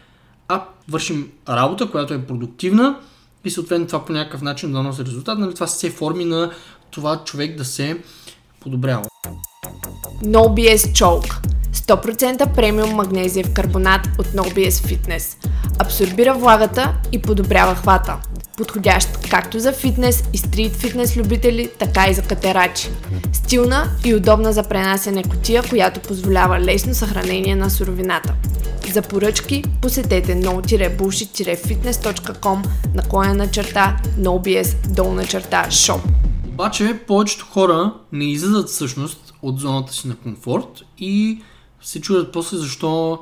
а 0.49 0.65
вършим 0.89 1.31
работа, 1.49 1.91
която 1.91 2.15
е 2.15 2.27
продуктивна 2.27 3.01
и 3.45 3.51
съответно 3.51 3.87
това 3.87 4.05
по 4.05 4.13
някакъв 4.13 4.43
начин 4.43 4.73
да 4.73 4.83
носи 4.83 5.05
резултат. 5.05 5.39
Нали, 5.39 5.55
това 5.55 5.67
все 5.67 5.91
форми 5.91 6.25
на 6.25 6.51
това 6.91 7.25
човек 7.25 7.57
да 7.57 7.65
се 7.65 8.03
подобрява. 8.61 9.05
NoBS 10.25 10.93
Chalk 10.93 11.35
100% 11.73 12.55
премиум 12.55 12.91
магнезиев 12.91 13.53
карбонат 13.53 14.01
от 14.19 14.27
NoBS 14.27 14.71
Fitness. 14.71 15.37
Абсорбира 15.79 16.35
влагата 16.35 16.95
и 17.13 17.23
подобрява 17.23 17.75
хвата. 17.75 18.17
Подходящ 18.57 19.29
както 19.31 19.61
за 19.61 19.73
фитнес 19.73 20.25
и 20.33 20.39
стрит 20.39 20.73
фитнес 20.73 21.17
любители, 21.17 21.71
така 21.79 22.09
и 22.09 22.15
за 22.15 22.23
катерачи. 22.23 22.89
Стилна 23.33 23.87
и 24.05 24.15
удобна 24.15 24.53
за 24.53 24.63
пренасене 24.63 25.23
котия, 25.23 25.63
която 25.69 26.01
позволява 26.01 26.61
лесно 26.61 26.95
съхранение 26.95 27.57
на 27.57 27.71
суровината. 27.71 28.35
За 28.93 29.03
поръчки 29.03 29.65
посетете 29.83 30.41
no-bullshit-fitness.com 30.41 33.35
на 33.35 33.51
черта 33.51 33.97
NoBS 34.19 34.89
долна 34.89 35.27
черта 35.27 35.67
shop. 35.71 36.01
Обаче 36.49 36.99
повечето 37.07 37.47
хора 37.51 37.93
не 38.13 38.25
излизат 38.25 38.69
всъщност 38.69 39.24
от 39.45 39.61
зоната 39.61 39.93
си 39.93 40.09
на 40.09 40.17
комфорт 40.17 40.83
и 40.99 41.43
се 41.81 42.01
чудят 42.01 42.33
после 42.33 42.57
защо 42.57 43.19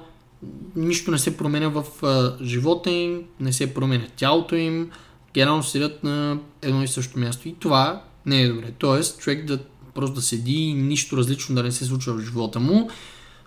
нищо 0.76 1.10
не 1.10 1.18
се 1.18 1.36
променя 1.36 1.68
в 1.68 1.84
а, 2.02 2.44
живота 2.44 2.90
им, 2.90 3.22
не 3.40 3.52
се 3.52 3.74
променя 3.74 4.06
тялото 4.16 4.56
им, 4.56 4.90
генерално 5.34 5.62
седят 5.62 6.04
на 6.04 6.38
едно 6.62 6.82
и 6.82 6.88
също 6.88 7.18
място. 7.18 7.48
И 7.48 7.54
това 7.54 8.02
не 8.26 8.42
е 8.42 8.48
добре. 8.48 8.72
Тоест, 8.78 9.20
човек 9.20 9.44
да 9.44 9.58
просто 9.94 10.14
да 10.14 10.22
седи 10.22 10.54
и 10.54 10.74
нищо 10.74 11.16
различно 11.16 11.54
да 11.54 11.62
не 11.62 11.72
се 11.72 11.84
случва 11.84 12.14
в 12.14 12.24
живота 12.24 12.60
му, 12.60 12.90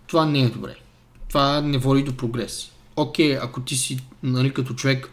това 0.07 0.25
не 0.25 0.41
е 0.41 0.49
добре. 0.49 0.75
Това 1.27 1.61
не 1.61 1.77
води 1.77 2.03
до 2.03 2.17
прогрес. 2.17 2.71
Окей, 2.95 3.37
ако 3.37 3.61
ти 3.61 3.75
си, 3.75 3.99
нали, 4.23 4.53
като 4.53 4.73
човек 4.73 5.11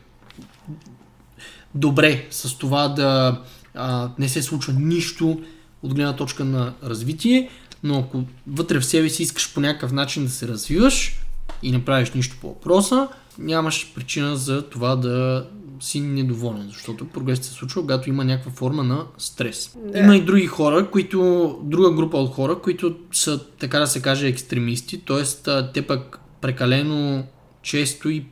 добре 1.74 2.26
с 2.30 2.58
това 2.58 2.88
да 2.88 3.40
а, 3.74 4.10
не 4.18 4.28
се 4.28 4.42
случва 4.42 4.72
нищо 4.72 5.42
от 5.82 5.94
гледна 5.94 6.16
точка 6.16 6.44
на 6.44 6.74
развитие, 6.84 7.50
но 7.82 7.98
ако 7.98 8.24
вътре 8.46 8.80
в 8.80 8.84
себе 8.84 9.08
си 9.08 9.22
искаш 9.22 9.54
по 9.54 9.60
някакъв 9.60 9.92
начин 9.92 10.24
да 10.24 10.30
се 10.30 10.48
развиваш 10.48 11.20
и 11.62 11.72
не 11.72 11.84
правиш 11.84 12.10
нищо 12.10 12.36
по 12.40 12.48
въпроса, 12.48 13.08
нямаш 13.38 13.92
причина 13.94 14.36
за 14.36 14.62
това 14.62 14.96
да 14.96 15.46
си 15.80 16.00
недоволен, 16.00 16.68
защото 16.72 17.08
прогресът 17.08 17.44
се 17.44 17.52
случва, 17.52 17.80
когато 17.80 18.08
има 18.08 18.24
някаква 18.24 18.52
форма 18.52 18.84
на 18.84 19.06
стрес. 19.18 19.76
Да. 19.92 19.98
Има 19.98 20.16
и 20.16 20.20
други 20.20 20.46
хора, 20.46 20.90
които, 20.90 21.58
друга 21.62 21.90
група 21.90 22.16
от 22.16 22.34
хора, 22.34 22.58
които 22.62 22.96
са, 23.12 23.46
така 23.58 23.78
да 23.78 23.86
се 23.86 24.02
каже, 24.02 24.28
екстремисти, 24.28 25.00
т.е. 25.00 25.52
те 25.72 25.86
пък 25.86 26.20
прекалено 26.40 27.24
често 27.62 28.10
и, 28.10 28.26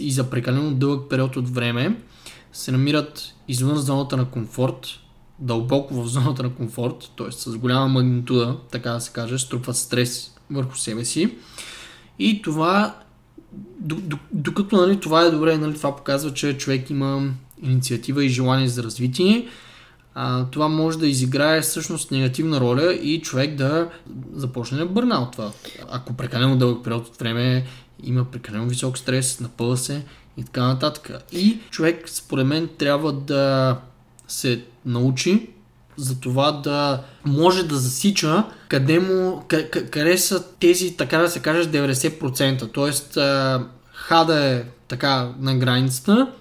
и 0.00 0.12
за 0.12 0.30
прекалено 0.30 0.74
дълъг 0.74 1.10
период 1.10 1.36
от 1.36 1.48
време 1.48 1.96
се 2.52 2.72
намират 2.72 3.34
извън 3.48 3.76
зоната 3.76 4.16
на 4.16 4.24
комфорт, 4.24 4.86
дълбоко 5.40 5.94
в 5.94 6.08
зоната 6.08 6.42
на 6.42 6.54
комфорт, 6.54 7.10
т.е. 7.16 7.32
с 7.32 7.56
голяма 7.56 7.88
магнитуда, 7.88 8.56
така 8.70 8.90
да 8.90 9.00
се 9.00 9.12
каже, 9.12 9.38
струпват 9.38 9.76
стрес 9.76 10.34
върху 10.50 10.76
себе 10.76 11.04
си. 11.04 11.34
И 12.18 12.42
това, 12.42 12.96
докато 14.32 14.76
нали, 14.76 15.00
това 15.00 15.22
е 15.22 15.30
добре, 15.30 15.58
нали, 15.58 15.74
това 15.74 15.96
показва, 15.96 16.34
че 16.34 16.58
човек 16.58 16.90
има 16.90 17.30
инициатива 17.62 18.24
и 18.24 18.28
желание 18.28 18.68
за 18.68 18.82
развитие, 18.82 19.48
а, 20.14 20.44
това 20.44 20.68
може 20.68 20.98
да 20.98 21.08
изиграе 21.08 21.60
всъщност 21.60 22.10
негативна 22.10 22.60
роля 22.60 22.94
и 22.94 23.20
човек 23.20 23.54
да 23.54 23.90
започне 24.32 24.78
да 24.78 24.86
бърна 24.86 25.22
от 25.22 25.32
това. 25.32 25.52
Ако 25.90 26.12
прекалено 26.12 26.56
дълъг 26.56 26.84
период 26.84 27.06
от 27.06 27.16
време 27.16 27.66
има 28.02 28.24
прекалено 28.24 28.68
висок 28.68 28.98
стрес, 28.98 29.40
напъва 29.40 29.76
се 29.76 30.04
и 30.36 30.44
така 30.44 30.66
нататък. 30.66 31.10
И 31.32 31.58
човек, 31.70 32.08
според 32.08 32.46
мен, 32.46 32.68
трябва 32.78 33.12
да 33.12 33.76
се 34.30 34.64
научи 34.86 35.50
за 35.96 36.20
това 36.20 36.52
да 36.52 37.02
може 37.24 37.62
да 37.62 37.76
засича 37.76 38.44
къде, 38.68 39.00
му, 39.00 39.42
къде 39.90 40.18
са 40.18 40.44
тези, 40.60 40.96
така 40.96 41.18
да 41.18 41.28
се 41.30 41.40
каже, 41.40 41.70
90%. 41.70 42.72
Тоест, 42.72 43.18
хада 43.92 44.44
е 44.44 44.64
така 44.88 45.32
на 45.38 45.56
границата, 45.56 46.32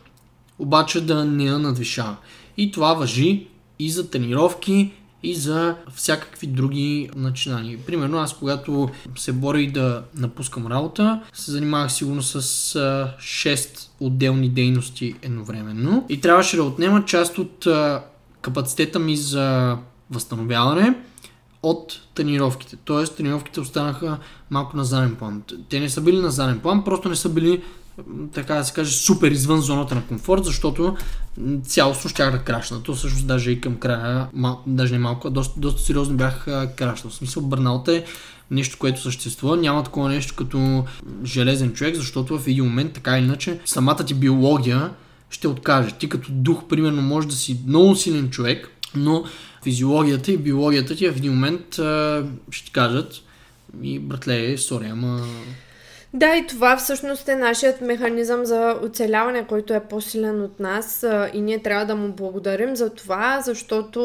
обаче 0.60 1.01
да 1.01 1.25
не 1.25 1.43
я 1.43 1.60
надвишава. 1.60 2.15
И 2.58 2.72
това 2.72 2.93
въжи 2.93 3.48
и 3.79 3.91
за 3.91 4.10
тренировки, 4.10 4.91
и 5.23 5.35
за 5.35 5.75
всякакви 5.95 6.47
други 6.47 7.09
начинания. 7.15 7.77
Примерно 7.85 8.17
аз 8.17 8.38
когато 8.38 8.89
се 9.17 9.31
боря 9.31 9.71
да 9.71 10.03
напускам 10.15 10.67
работа, 10.67 11.21
се 11.33 11.51
занимавах 11.51 11.91
сигурно 11.91 12.21
с 12.21 12.41
6 13.21 13.89
отделни 13.99 14.49
дейности 14.49 15.15
едновременно 15.21 16.05
и 16.09 16.21
трябваше 16.21 16.55
да 16.55 16.63
отнема 16.63 17.05
част 17.05 17.38
от 17.38 17.67
капацитета 18.41 18.99
ми 18.99 19.17
за 19.17 19.77
възстановяване 20.11 20.95
от 21.63 22.01
тренировките. 22.15 22.75
Тоест 22.75 23.17
тренировките 23.17 23.59
останаха 23.59 24.17
малко 24.49 24.77
на 24.77 24.83
заден 24.83 25.15
план. 25.15 25.43
Те 25.69 25.79
не 25.79 25.89
са 25.89 26.01
били 26.01 26.17
на 26.17 26.31
заден 26.31 26.59
план, 26.59 26.83
просто 26.83 27.09
не 27.09 27.15
са 27.15 27.29
били 27.29 27.63
така 28.33 28.55
да 28.55 28.65
се 28.65 28.73
каже, 28.73 28.91
супер 28.91 29.31
извън 29.31 29.61
зоната 29.61 29.95
на 29.95 30.05
комфорт, 30.05 30.45
защото 30.45 30.95
цялостно 31.63 32.09
щях 32.09 32.31
да 32.31 32.39
крашна. 32.39 32.83
То 32.83 32.93
всъщност 32.93 33.27
даже 33.27 33.51
и 33.51 33.61
към 33.61 33.75
края, 33.75 34.27
мал, 34.33 34.63
даже 34.67 34.93
не 34.93 34.99
малко, 34.99 35.29
доста, 35.29 35.59
доста 35.59 35.81
сериозно 35.81 36.17
бях 36.17 36.45
крашнал. 36.75 37.11
В 37.11 37.15
смисъл, 37.15 37.43
бърнаут 37.43 37.87
е 37.87 38.05
нещо, 38.51 38.77
което 38.79 39.01
съществува. 39.01 39.57
Няма 39.57 39.83
такова 39.83 40.09
нещо 40.09 40.35
като 40.35 40.85
железен 41.25 41.73
човек, 41.73 41.95
защото 41.95 42.39
в 42.39 42.47
един 42.47 42.65
момент, 42.65 42.93
така 42.93 43.17
или 43.17 43.25
иначе, 43.25 43.59
самата 43.65 44.05
ти 44.05 44.13
биология 44.13 44.89
ще 45.29 45.47
откаже. 45.47 45.91
Ти 45.91 46.09
като 46.09 46.27
дух, 46.31 46.63
примерно, 46.69 47.01
може 47.01 47.27
да 47.27 47.35
си 47.35 47.59
много 47.67 47.95
силен 47.95 48.29
човек, 48.29 48.69
но 48.95 49.23
физиологията 49.63 50.31
и 50.31 50.37
биологията 50.37 50.95
ти 50.95 51.09
в 51.09 51.17
един 51.17 51.31
момент 51.31 51.73
ще 52.51 52.65
ти 52.65 52.71
кажат 52.71 53.13
и 53.83 53.99
братле, 53.99 54.57
сори, 54.57 54.87
ама 54.87 55.21
да, 56.13 56.35
и 56.35 56.47
това 56.47 56.77
всъщност 56.77 57.29
е 57.29 57.35
нашият 57.35 57.81
механизъм 57.81 58.45
за 58.45 58.75
оцеляване, 58.83 59.47
който 59.47 59.73
е 59.73 59.79
по-силен 59.79 60.41
от 60.41 60.59
нас 60.59 61.05
и 61.33 61.41
ние 61.41 61.61
трябва 61.61 61.85
да 61.85 61.95
му 61.95 62.07
благодарим 62.07 62.75
за 62.75 62.89
това, 62.89 63.41
защото 63.41 64.01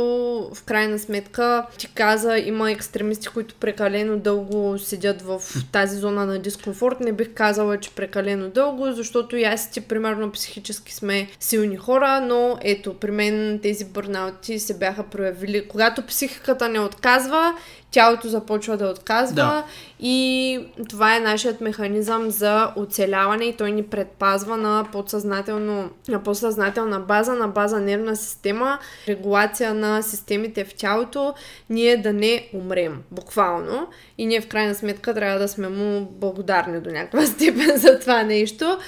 в 0.55 0.65
крайна 0.65 0.99
сметка 0.99 1.67
ти 1.79 1.95
каза, 1.95 2.39
има 2.39 2.71
екстремисти, 2.71 3.29
които 3.29 3.55
прекалено 3.55 4.19
дълго 4.19 4.79
седят 4.79 5.23
в 5.23 5.43
тази 5.73 5.97
зона 5.97 6.27
на 6.27 6.39
дискомфорт. 6.39 7.01
Не 7.01 7.13
бих 7.13 7.35
казала, 7.35 7.81
че 7.81 7.91
прекалено 7.91 8.49
дълго, 8.49 8.93
защото 8.93 9.37
и 9.37 9.45
аз 9.45 9.71
ти 9.71 9.81
примерно 9.81 10.33
психически 10.33 10.95
сме 10.95 11.29
силни 11.41 11.77
хора, 11.77 12.21
но 12.21 12.59
ето, 12.63 12.95
при 12.95 13.11
мен 13.11 13.61
тези 13.63 13.85
бърнаути 13.85 14.59
се 14.59 14.79
бяха 14.79 15.03
проявили. 15.03 15.69
Когато 15.69 16.07
психиката 16.07 16.69
не 16.69 16.81
отказва 16.81 17.55
тялото 17.95 18.29
започва 18.29 18.77
да 18.77 18.87
отказва 18.87 19.35
да. 19.35 19.65
и 20.01 20.59
това 20.89 21.17
е 21.17 21.21
нашият 21.21 21.61
механизъм 21.61 22.31
за 22.31 22.73
оцеляване 22.77 23.45
и 23.45 23.57
той 23.57 23.73
ни 23.73 23.83
предпазва 23.83 24.57
на, 24.57 24.87
подсъзнателно, 24.93 25.91
на 26.09 26.23
подсъзнателна 26.23 27.01
база, 27.01 27.35
на 27.35 27.49
база 27.49 27.81
нервна 27.81 28.17
система, 28.17 28.79
регулация 29.09 29.75
на 29.75 30.03
системите 30.03 30.65
в 30.65 30.75
тялото, 30.75 31.35
ние 31.71 31.97
да 31.97 32.13
не 32.13 32.49
умрем, 32.55 33.03
буквално. 33.11 33.87
И 34.19 34.27
ние 34.27 34.41
в 34.41 34.49
крайна 34.49 34.75
сметка 34.75 35.15
трябва 35.15 35.39
да 35.39 35.49
сме 35.49 35.69
му 35.69 36.09
благодарни 36.11 36.81
до 36.81 36.91
някаква 36.91 37.27
степен 37.27 37.77
за 37.77 37.99
това 37.99 38.23
нещо. 38.23 38.79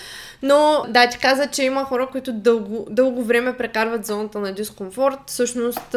Но 0.42 0.84
да, 0.88 1.08
ти 1.08 1.18
каза, 1.18 1.46
че 1.46 1.62
има 1.62 1.84
хора, 1.84 2.08
които 2.12 2.32
дълго, 2.32 2.86
дълго 2.90 3.22
време 3.22 3.56
прекарват 3.56 4.06
зоната 4.06 4.38
на 4.38 4.52
дискомфорт. 4.52 5.18
Всъщност 5.26 5.96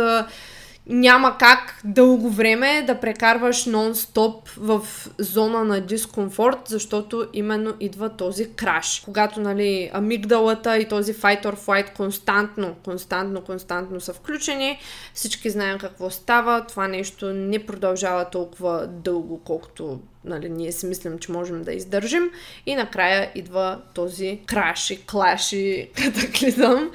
няма 0.89 1.38
как 1.38 1.81
дълго 1.84 2.29
време 2.29 2.84
да 2.88 3.00
прекарваш 3.00 3.65
нон-стоп 3.65 4.50
в 4.58 4.81
зона 5.19 5.63
на 5.63 5.81
дискомфорт, 5.81 6.60
защото 6.65 7.27
именно 7.34 7.74
идва 7.79 8.10
този 8.10 8.53
краш. 8.53 9.01
Когато, 9.05 9.39
нали, 9.41 9.91
амигдалата 9.93 10.77
и 10.77 10.88
този 10.88 11.13
fight 11.13 11.46
or 11.46 11.55
flight 11.55 11.93
константно, 11.93 12.75
константно, 12.86 13.41
константно 13.41 14.01
са 14.01 14.13
включени, 14.13 14.79
всички 15.13 15.50
знаем 15.50 15.77
какво 15.77 16.10
става, 16.10 16.65
това 16.65 16.88
нещо 16.88 17.34
не 17.34 17.65
продължава 17.65 18.29
толкова 18.29 18.88
дълго, 18.88 19.41
колкото 19.46 20.00
нали, 20.29 20.50
ние 20.50 20.71
си 20.71 20.86
мислим, 20.86 21.19
че 21.19 21.31
можем 21.31 21.63
да 21.63 21.74
издържим 21.74 22.31
и 22.65 22.75
накрая 22.75 23.31
идва 23.36 23.79
този 23.93 24.39
краш 24.45 24.89
и 24.89 25.05
клаш 25.05 25.53
и 25.53 25.89
катаклизъм. 25.95 26.91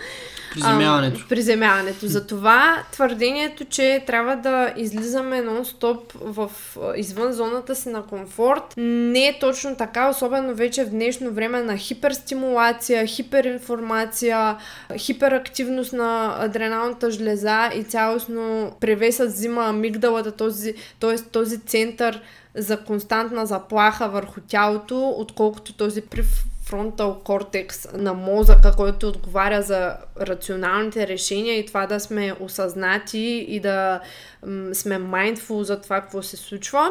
Приземяването. 0.54 1.20
А, 1.24 1.28
приземяването. 1.28 2.06
Затова 2.06 2.82
твърдението, 2.92 3.64
че 3.64 4.04
трябва 4.06 4.36
да 4.36 4.72
излизаме 4.76 5.42
нон-стоп 5.42 6.00
в, 6.14 6.50
извън 6.96 7.32
зоната 7.32 7.74
си 7.74 7.88
на 7.88 8.02
комфорт, 8.02 8.62
не 8.76 9.26
е 9.26 9.38
точно 9.38 9.76
така, 9.76 10.08
особено 10.08 10.54
вече 10.54 10.84
в 10.84 10.90
днешно 10.90 11.30
време 11.30 11.62
на 11.62 11.76
хиперстимулация, 11.76 13.06
хиперинформация, 13.06 14.56
хиперактивност 14.96 15.92
на 15.92 16.36
адреналната 16.38 17.10
жлеза 17.10 17.70
и 17.74 17.84
цялостно 17.84 18.72
превесът 18.80 19.32
взима 19.32 19.64
амигдалата, 19.64 20.32
този, 20.32 20.74
т.е. 21.00 21.16
този 21.16 21.60
център 21.60 22.20
за 22.54 22.84
константна 22.84 23.46
заплаха 23.46 24.08
върху 24.08 24.40
тялото, 24.40 25.14
отколкото 25.16 25.72
този 25.72 26.02
префронтал 26.02 27.20
кортекс 27.24 27.92
на 27.92 28.14
мозъка, 28.14 28.72
който 28.76 29.08
отговаря 29.08 29.62
за 29.62 29.96
рационалните 30.20 31.08
решения 31.08 31.58
и 31.58 31.66
това 31.66 31.86
да 31.86 32.00
сме 32.00 32.34
осъзнати 32.40 33.46
и 33.48 33.60
да 33.60 34.00
м- 34.46 34.74
сме 34.74 34.98
mindful 34.98 35.62
за 35.62 35.80
това 35.80 36.00
какво 36.00 36.22
се 36.22 36.36
случва. 36.36 36.90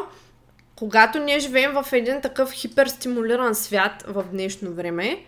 Когато 0.76 1.18
ние 1.18 1.38
живеем 1.38 1.72
в 1.72 1.92
един 1.92 2.20
такъв 2.20 2.52
хиперстимулиран 2.52 3.54
свят 3.54 4.04
в 4.06 4.24
днешно 4.32 4.72
време, 4.72 5.24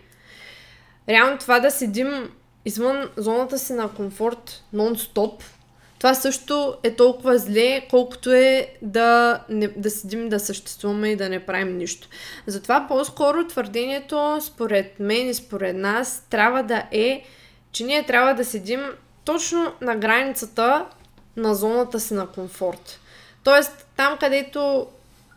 реално 1.09 1.37
това 1.37 1.59
да 1.59 1.71
седим 1.71 2.29
извън 2.65 3.09
зоната 3.17 3.59
си 3.59 3.73
на 3.73 3.89
комфорт 3.89 4.63
нон-стоп– 4.73 5.43
това 5.99 6.13
също 6.13 6.75
е 6.83 6.95
толкова 6.95 7.37
зле, 7.37 7.87
колкото 7.89 8.33
е 8.33 8.67
да, 8.81 9.39
не, 9.49 9.67
да 9.67 9.89
седим 9.89 10.29
да 10.29 10.39
съществуваме 10.39 11.09
и 11.09 11.15
да 11.15 11.29
не 11.29 11.45
правим 11.45 11.77
нищо. 11.77 12.07
Затова 12.47 12.85
по-скоро 12.87 13.47
твърдението, 13.47 14.39
според 14.41 14.99
мен 14.99 15.29
и 15.29 15.33
според 15.33 15.75
нас, 15.75 16.27
трябва 16.29 16.63
да 16.63 16.83
е, 16.91 17.23
че 17.71 17.83
ние 17.83 18.03
трябва 18.03 18.33
да 18.33 18.45
седим 18.45 18.81
точно 19.25 19.73
на 19.81 19.95
границата 19.95 20.85
на 21.37 21.55
зоната 21.55 21.99
си 21.99 22.13
на 22.13 22.27
комфорт. 22.27 22.99
Тоест, 23.43 23.87
там 23.97 24.17
където 24.19 24.87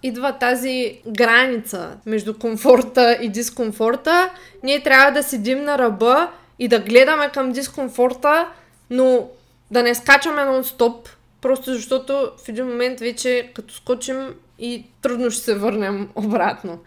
идва 0.02 0.38
тази 0.38 1.00
граница 1.06 1.96
между 2.06 2.38
комфорта 2.38 3.18
и 3.22 3.28
дискомфорта, 3.28 4.30
ние 4.62 4.82
трябва 4.82 5.10
да 5.10 5.22
седим 5.22 5.64
на 5.64 5.78
ръба 5.78 6.30
и 6.58 6.68
да 6.68 6.78
гледаме 6.78 7.28
към 7.28 7.52
дискомфорта, 7.52 8.48
но 8.90 9.28
да 9.70 9.82
не 9.82 9.94
скачаме 9.94 10.42
нон-стоп, 10.42 11.08
просто 11.40 11.72
защото 11.74 12.32
в 12.44 12.48
един 12.48 12.66
момент 12.66 13.00
вече 13.00 13.50
като 13.54 13.74
скочим 13.74 14.34
и 14.58 14.86
трудно 15.02 15.30
ще 15.30 15.42
се 15.42 15.54
върнем 15.54 16.08
обратно. 16.14 16.78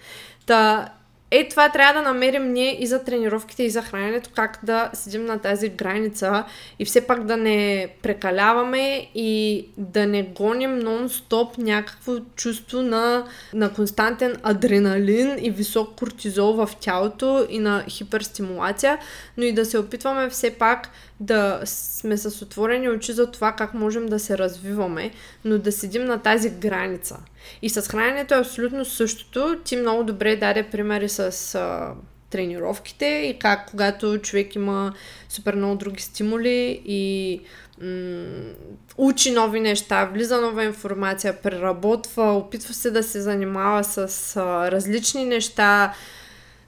Та, 0.45 0.89
е, 1.35 1.47
това 1.49 1.69
трябва 1.69 2.01
да 2.01 2.07
намерим 2.07 2.53
ние 2.53 2.83
и 2.83 2.87
за 2.87 3.03
тренировките, 3.03 3.63
и 3.63 3.69
за 3.69 3.81
храненето, 3.81 4.29
как 4.35 4.59
да 4.63 4.89
седим 4.93 5.25
на 5.25 5.39
тази 5.39 5.69
граница 5.69 6.43
и 6.79 6.85
все 6.85 7.07
пак 7.07 7.25
да 7.25 7.37
не 7.37 7.87
прекаляваме 8.01 9.09
и 9.15 9.65
да 9.77 10.07
не 10.07 10.23
гоним 10.23 10.79
нон-стоп 10.79 11.57
някакво 11.57 12.13
чувство 12.35 12.81
на, 12.81 13.25
на 13.53 13.73
константен 13.73 14.35
адреналин 14.43 15.37
и 15.39 15.51
висок 15.51 15.95
кортизол 15.95 16.53
в 16.53 16.69
тялото 16.79 17.47
и 17.49 17.59
на 17.59 17.83
хиперстимулация, 17.89 18.97
но 19.37 19.43
и 19.43 19.53
да 19.53 19.65
се 19.65 19.77
опитваме 19.77 20.29
все 20.29 20.51
пак 20.51 20.89
да 21.19 21.61
сме 21.65 22.17
с 22.17 22.41
отворени 22.41 22.89
очи 22.89 23.13
за 23.13 23.31
това 23.31 23.51
как 23.51 23.73
можем 23.73 24.05
да 24.05 24.19
се 24.19 24.37
развиваме, 24.37 25.11
но 25.45 25.57
да 25.57 25.71
седим 25.71 26.05
на 26.05 26.17
тази 26.17 26.49
граница. 26.49 27.17
И 27.61 27.69
с 27.69 27.81
храненето 27.81 28.33
е 28.33 28.39
абсолютно 28.39 28.85
същото. 28.85 29.59
Ти 29.63 29.75
много 29.75 30.03
добре 30.03 30.35
даде 30.35 30.63
примери 30.63 31.09
с 31.09 31.55
а, 31.55 31.93
тренировките 32.29 33.05
и 33.05 33.39
как 33.39 33.69
когато 33.69 34.17
човек 34.17 34.55
има 34.55 34.93
супер 35.29 35.55
много 35.55 35.75
други 35.75 36.01
стимули 36.01 36.81
и 36.85 37.39
м- 37.81 38.53
учи 38.97 39.31
нови 39.31 39.59
неща, 39.59 40.09
влиза 40.13 40.41
нова 40.41 40.63
информация, 40.63 41.41
преработва, 41.41 42.37
опитва 42.37 42.73
се 42.73 42.91
да 42.91 43.03
се 43.03 43.21
занимава 43.21 43.83
с 43.83 43.97
а, 44.37 44.71
различни 44.71 45.25
неща, 45.25 45.93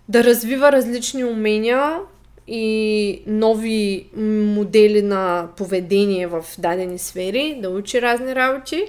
да 0.10 0.24
развива 0.24 0.72
различни 0.72 1.24
умения, 1.26 2.00
и 2.48 3.22
нови 3.28 4.08
модели 4.16 5.02
на 5.02 5.48
поведение 5.58 6.28
в 6.28 6.46
дадени 6.58 7.00
сфери, 7.00 7.60
да 7.62 7.70
учи 7.70 8.02
разни 8.02 8.36
работи, 8.36 8.86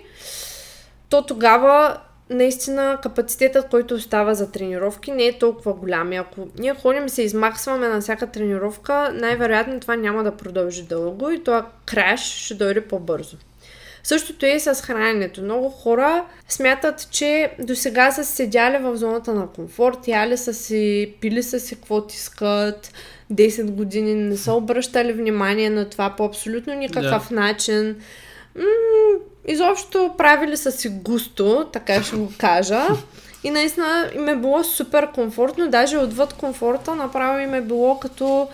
то 1.08 1.22
тогава 1.22 1.98
наистина 2.30 2.98
капацитетът, 3.02 3.68
който 3.68 3.94
остава 3.94 4.34
за 4.34 4.50
тренировки, 4.50 5.12
не 5.12 5.26
е 5.26 5.38
толкова 5.38 5.72
голям. 5.72 6.12
И 6.12 6.16
ако 6.16 6.48
ние 6.58 6.74
ходим 6.74 7.06
и 7.06 7.08
се 7.08 7.22
измахсваме 7.22 7.88
на 7.88 8.00
всяка 8.00 8.26
тренировка, 8.26 9.10
най-вероятно 9.14 9.80
това 9.80 9.96
няма 9.96 10.24
да 10.24 10.36
продължи 10.36 10.82
дълго 10.82 11.30
и 11.30 11.44
това 11.44 11.66
краш 11.86 12.20
ще 12.20 12.54
дойде 12.54 12.80
по-бързо. 12.80 13.36
Същото 14.02 14.46
е 14.46 14.48
и 14.48 14.60
с 14.60 14.74
храненето. 14.74 15.42
Много 15.42 15.68
хора 15.68 16.24
смятат, 16.48 17.10
че 17.10 17.50
до 17.58 17.76
сега 17.76 18.10
са 18.10 18.24
седяли 18.24 18.78
в 18.78 18.96
зоната 18.96 19.34
на 19.34 19.46
комфорт, 19.46 20.08
яли 20.08 20.36
са 20.36 20.54
си, 20.54 21.14
пили 21.20 21.42
са 21.42 21.60
си 21.60 21.74
каквото 21.74 22.14
искат, 22.14 22.92
10 23.32 23.70
години 23.70 24.14
не 24.14 24.36
са 24.36 24.52
обръщали 24.52 25.12
внимание 25.12 25.70
на 25.70 25.88
това 25.88 26.14
по 26.16 26.24
абсолютно 26.24 26.74
никакъв 26.74 27.28
да. 27.28 27.34
начин. 27.34 27.96
М- 28.58 29.18
изобщо 29.48 30.14
правили 30.18 30.56
са 30.56 30.72
си 30.72 30.88
густо, 30.88 31.66
така 31.72 32.02
ще 32.02 32.16
го 32.16 32.32
кажа. 32.38 32.86
И 33.44 33.50
наистина 33.50 34.10
им 34.14 34.28
е 34.28 34.36
било 34.36 34.64
супер 34.64 35.10
комфортно, 35.12 35.70
даже 35.70 35.98
отвъд 35.98 36.32
комфорта 36.32 36.94
направо 36.94 37.38
им 37.38 37.54
е 37.54 37.60
било 37.60 38.00
като 38.00 38.48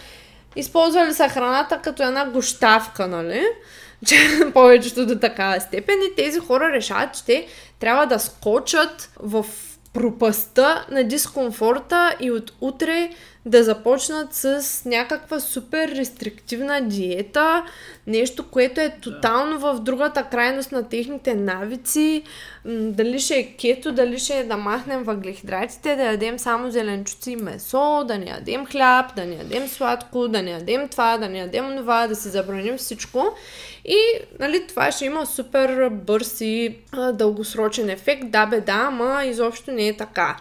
използвали 0.57 1.15
са 1.15 1.29
храната 1.29 1.81
като 1.83 2.03
една 2.03 2.25
гощавка, 2.25 3.07
нали? 3.07 3.47
Че 4.07 4.17
повечето 4.55 5.07
до 5.07 5.19
такава 5.19 5.61
степен 5.61 5.99
и 6.03 6.15
тези 6.17 6.39
хора 6.39 6.73
решават, 6.73 7.15
че 7.15 7.25
те 7.25 7.47
трябва 7.79 8.07
да 8.07 8.19
скочат 8.19 9.11
в 9.21 9.47
пропаста 9.93 10.87
на 10.91 11.05
дискомфорта 11.05 12.17
и 12.21 12.31
от 12.31 12.53
утре 12.61 13.11
да 13.47 13.65
започнат 13.65 14.35
с 14.35 14.63
някаква 14.85 15.41
супер 15.41 15.89
рестриктивна 15.89 16.81
диета, 16.81 17.65
нещо, 18.07 18.49
което 18.51 18.81
е 18.81 18.97
тотално 19.01 19.59
в 19.59 19.81
другата 19.81 20.25
крайност 20.31 20.73
на 20.73 20.89
техните 20.89 21.35
навици, 21.35 22.23
дали 22.65 23.21
ще 23.21 23.35
е 23.35 23.57
кето, 23.57 23.93
дали 23.93 24.19
ще 24.19 24.39
е 24.39 24.45
да 24.45 24.57
махнем 24.57 25.03
въглехидратите, 25.03 25.97
да 25.97 26.03
ядем 26.03 26.39
само 26.39 26.71
зеленчуци 26.71 27.31
и 27.31 27.37
месо, 27.37 28.05
да 28.09 28.19
не 28.19 28.27
ядем 28.27 28.67
хляб, 28.67 29.17
да 29.17 29.25
не 29.25 29.35
ядем 29.35 29.69
сладко, 29.69 30.29
да 30.29 30.43
не 30.43 30.51
ядем 30.51 30.89
това, 30.89 31.19
да 31.19 31.29
не 31.29 31.39
ядем 31.39 31.77
това, 31.77 32.07
да 32.07 32.17
си 32.17 32.29
забраним 32.29 32.77
всичко. 32.77 33.37
И 33.85 33.99
нали, 34.41 34.67
това 34.67 34.93
ще 34.93 35.05
има 35.05 35.27
супер 35.27 35.89
бърз 35.89 36.41
и 36.41 36.77
а, 36.93 37.13
дългосрочен 37.13 37.91
ефект. 37.91 38.31
Да 38.31 38.47
бе, 38.47 38.61
да, 38.61 38.73
ама 38.73 39.25
изобщо 39.25 39.73
не 39.73 39.89
е 39.89 39.97
така. 39.97 40.37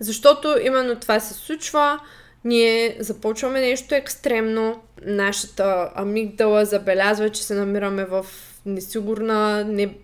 Защото 0.00 0.56
именно 0.62 0.96
това 0.96 1.20
се 1.20 1.34
случва 1.34 2.00
ние 2.46 2.96
започваме 3.00 3.60
нещо 3.60 3.94
екстремно, 3.94 4.82
нашата 5.06 5.90
амигдала 5.94 6.64
забелязва, 6.64 7.30
че 7.30 7.44
се 7.44 7.54
намираме 7.54 8.04
в 8.04 8.26
несигурна, 8.66 9.64
не, 9.64 9.94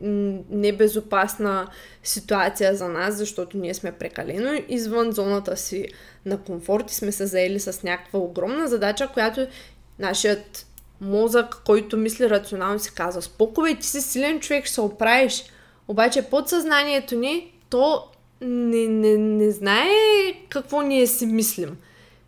небезопасна 0.51 1.69
ситуация 2.03 2.75
за 2.75 2.89
нас, 2.89 3.15
защото 3.15 3.57
ние 3.57 3.75
сме 3.75 3.93
прекалено 3.93 4.63
извън 4.69 5.13
зоната 5.13 5.57
си 5.57 5.87
на 6.27 6.39
комфорт 6.39 6.91
и 6.91 6.95
сме 6.95 7.13
се 7.13 7.27
заели 7.27 7.61
с 7.61 7.83
някаква 7.83 8.19
огромна 8.19 8.69
задача, 8.69 9.09
която 9.13 9.47
нашият 9.99 10.67
мозък, 11.01 11.63
който 11.67 11.97
мисли 11.97 12.31
рационално, 12.31 12.79
си 12.79 12.95
казва, 12.95 13.23
спокове, 13.23 13.75
ти 13.75 13.87
си 13.87 14.01
силен 14.01 14.41
човек, 14.41 14.65
ще 14.65 14.75
се 14.75 14.81
оправиш. 14.81 15.45
Обаче 15.89 16.23
подсъзнанието 16.23 17.15
ни, 17.15 17.53
то 17.71 18.05
не, 18.41 18.87
не, 18.87 19.17
не 19.17 19.51
знае 19.51 19.91
какво 20.49 20.83
ние 20.83 21.07
си 21.07 21.27
мислим. 21.27 21.77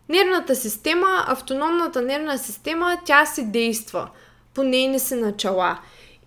Нервната 0.09 0.55
система, 0.55 1.25
автономната 1.27 2.01
нервна 2.01 2.37
система, 2.37 2.97
тя 3.05 3.25
си 3.25 3.45
действа 3.45 4.09
по 4.53 4.63
нейни 4.63 4.99
си 4.99 5.15
начала. 5.15 5.79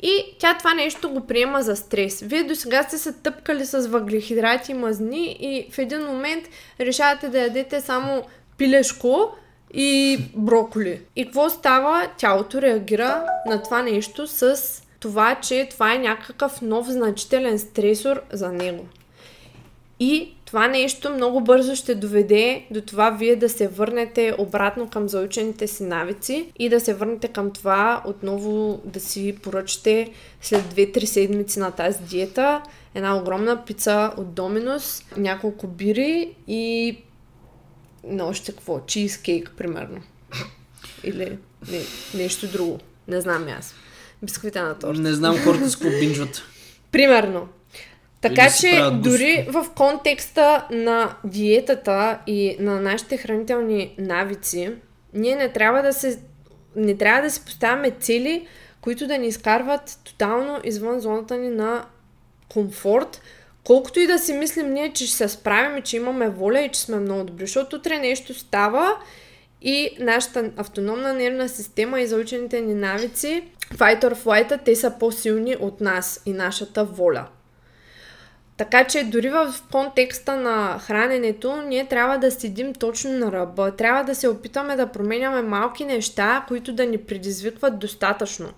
И 0.03 0.37
тя 0.39 0.59
това 0.59 0.75
нещо 0.75 1.11
го 1.11 1.27
приема 1.27 1.63
за 1.63 1.77
стрес. 1.77 2.21
Вие 2.21 2.45
до 2.45 2.55
сега 2.55 2.83
сте 2.83 2.99
се 2.99 3.13
тъпкали 3.13 3.67
с 3.67 3.89
въглехидрати 3.89 4.73
и 4.73 4.75
мазни 4.75 5.37
и 5.41 5.71
в 5.73 5.79
един 5.79 6.03
момент 6.03 6.45
решавате 6.81 7.29
да 7.29 7.39
ядете 7.39 7.81
само 7.81 8.23
пилешко 8.59 9.31
и 9.75 10.19
броколи. 10.35 11.01
И 11.17 11.25
какво 11.25 11.51
става? 11.51 12.09
Тялото 12.19 12.63
реагира 12.63 13.25
на 13.47 13.63
това 13.63 13.83
нещо 13.83 14.27
с 14.27 14.57
това, 15.01 15.35
че 15.35 15.69
това 15.71 15.95
е 15.95 15.99
някакъв 15.99 16.63
нов 16.63 16.87
значителен 16.87 17.59
стресор 17.59 18.23
за 18.33 18.53
него. 18.53 18.87
И 20.01 20.35
това 20.49 20.69
нещо 20.69 21.11
много 21.11 21.41
бързо 21.41 21.77
ще 21.77 21.95
доведе 21.95 22.67
до 22.71 22.81
това 22.81 23.11
вие 23.11 23.37
да 23.37 23.49
се 23.49 23.69
върнете 23.69 24.35
обратно 24.39 24.91
към 24.91 25.09
заучените 25.09 25.67
си 25.67 25.83
навици 25.83 26.53
и 26.59 26.69
да 26.69 26.81
се 26.81 26.95
върнете 26.95 27.29
към 27.29 27.51
това 27.53 28.03
отново 28.07 28.81
да 28.85 29.01
си 29.01 29.37
поръчате 29.43 30.13
след 30.41 30.63
2-3 30.63 31.05
седмици 31.05 31.59
на 31.59 31.71
тази 31.71 31.99
диета 32.03 32.63
една 32.95 33.17
огромна 33.17 33.65
пица 33.65 34.13
от 34.17 34.35
Доминус, 34.35 35.05
няколко 35.17 35.67
бири 35.67 36.35
и 36.47 36.97
на 38.05 38.25
още 38.25 38.53
какво, 38.53 38.81
чизкейк, 38.81 39.53
примерно. 39.57 40.01
Или 41.05 41.39
не, 41.71 41.81
нещо 42.15 42.47
друго. 42.47 42.79
Не 43.09 43.21
знам 43.21 43.47
аз. 43.59 43.75
Бисквита 44.23 44.63
на 44.63 44.79
торта. 44.79 45.01
Не 45.01 45.13
знам 45.13 45.39
хората 45.45 45.71
с 45.71 45.77
какво 45.77 45.99
бинджват. 45.99 46.43
Примерно. 46.93 47.49
Така 48.21 48.51
че 48.61 48.91
дори 48.93 49.47
в 49.51 49.67
контекста 49.77 50.67
на 50.71 51.17
диетата 51.25 52.19
и 52.27 52.57
на 52.61 52.81
нашите 52.81 53.17
хранителни 53.17 53.95
навици, 53.99 54.73
ние 55.15 55.37
не 55.37 55.49
трябва 55.49 55.83
да 55.83 55.93
се 55.93 56.19
не 56.77 56.97
трябва 56.97 57.23
да 57.23 57.31
си 57.31 57.45
поставяме 57.45 57.91
цели, 57.91 58.47
които 58.81 59.07
да 59.07 59.19
ни 59.19 59.27
изкарват 59.27 59.99
тотално 60.05 60.61
извън 60.65 61.01
зоната 61.01 61.37
ни 61.37 61.49
на 61.49 61.85
комфорт, 62.49 63.21
колкото 63.65 64.01
и 64.01 64.07
да 64.07 64.19
си 64.19 64.33
мислим 64.33 64.73
ние, 64.73 64.93
че 64.93 65.07
ще 65.07 65.17
се 65.17 65.29
справим 65.29 65.83
че 65.83 65.97
имаме 65.97 66.29
воля 66.29 66.61
и 66.61 66.69
че 66.69 66.81
сме 66.81 66.97
много 66.97 67.25
добри, 67.25 67.47
защото 67.47 67.77
утре 67.77 67.99
нещо 67.99 68.35
става 68.35 68.97
и 69.63 69.91
нашата 70.01 70.51
автономна 70.57 71.13
нервна 71.13 71.49
система 71.49 72.01
и 72.01 72.07
заучените 72.07 72.61
ни 72.61 72.75
навици, 72.75 73.45
fight 73.75 74.05
or 74.05 74.15
flight, 74.15 74.65
те 74.65 74.77
са 74.77 74.91
по-силни 74.99 75.57
от 75.61 75.81
нас 75.81 76.23
и 76.27 76.33
нашата 76.33 76.85
воля. 76.85 77.27
Така 78.59 78.85
че 78.85 79.05
дори 79.05 79.31
в 79.31 79.55
контекста 79.73 80.37
на 80.37 80.79
храненето, 80.79 81.63
ние 81.63 81.89
трябва 81.89 82.19
да 82.19 82.31
седим 82.31 82.75
точно 82.75 83.11
на 83.11 83.33
ръба. 83.33 83.71
Трябва 83.77 84.05
да 84.05 84.15
се 84.15 84.29
опитаме 84.29 84.77
да 84.77 84.87
променяме 84.87 85.43
малки 85.43 85.85
неща, 85.85 86.45
които 86.49 86.73
да 86.73 86.87
ни 86.87 86.99
предизвикват 86.99 87.79
достатъчно. 87.79 88.49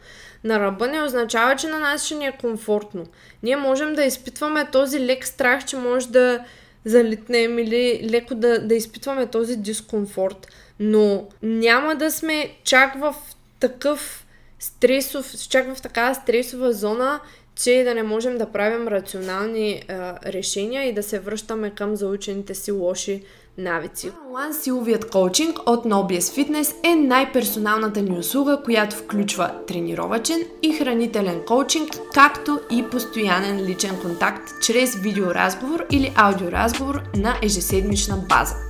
На 0.44 0.60
ръба 0.60 0.88
не 0.88 1.02
означава, 1.02 1.56
че 1.56 1.68
на 1.68 1.78
нас 1.78 2.04
ще 2.04 2.14
ни 2.14 2.26
е 2.26 2.38
комфортно. 2.40 3.06
Ние 3.42 3.56
можем 3.56 3.94
да 3.94 4.04
изпитваме 4.04 4.68
този 4.72 5.06
лек 5.06 5.26
страх, 5.26 5.64
че 5.64 5.76
може 5.76 6.08
да 6.08 6.44
залитнем 6.84 7.58
или 7.58 8.08
леко 8.10 8.34
да, 8.34 8.66
да 8.66 8.74
изпитваме 8.74 9.26
този 9.26 9.56
дискомфорт. 9.56 10.46
Но 10.78 11.28
няма 11.42 11.94
да 11.94 12.10
сме 12.10 12.50
чак 12.64 12.94
в 13.00 13.14
такъв 13.60 14.26
стресов, 14.58 15.34
чак 15.50 15.74
в 15.74 15.82
такава 15.82 16.14
стресова 16.14 16.72
зона, 16.72 17.20
че 17.64 17.84
да 17.84 17.94
не 17.94 18.02
можем 18.02 18.38
да 18.38 18.46
правим 18.46 18.88
рационални 18.88 19.82
а, 19.88 20.14
решения 20.26 20.88
и 20.88 20.94
да 20.94 21.02
се 21.02 21.18
връщаме 21.18 21.70
към 21.70 21.96
заучените 21.96 22.54
си 22.54 22.72
лоши 22.72 23.22
навици. 23.58 24.12
One 24.32 24.52
силовият 24.52 25.10
коучинг 25.10 25.58
от 25.66 25.84
Nobies 25.84 26.20
Fitness 26.20 26.74
е 26.84 26.94
най-персоналната 26.94 28.02
ни 28.02 28.18
услуга, 28.18 28.60
която 28.64 28.96
включва 28.96 29.50
тренировачен 29.66 30.44
и 30.62 30.72
хранителен 30.72 31.40
коучинг, 31.46 31.88
както 32.14 32.60
и 32.70 32.84
постоянен 32.90 33.66
личен 33.66 34.00
контакт 34.02 34.50
чрез 34.62 34.94
видеоразговор 34.94 35.84
или 35.92 36.12
аудиоразговор 36.16 37.02
на 37.16 37.36
ежеседмична 37.42 38.16
база. 38.28 38.69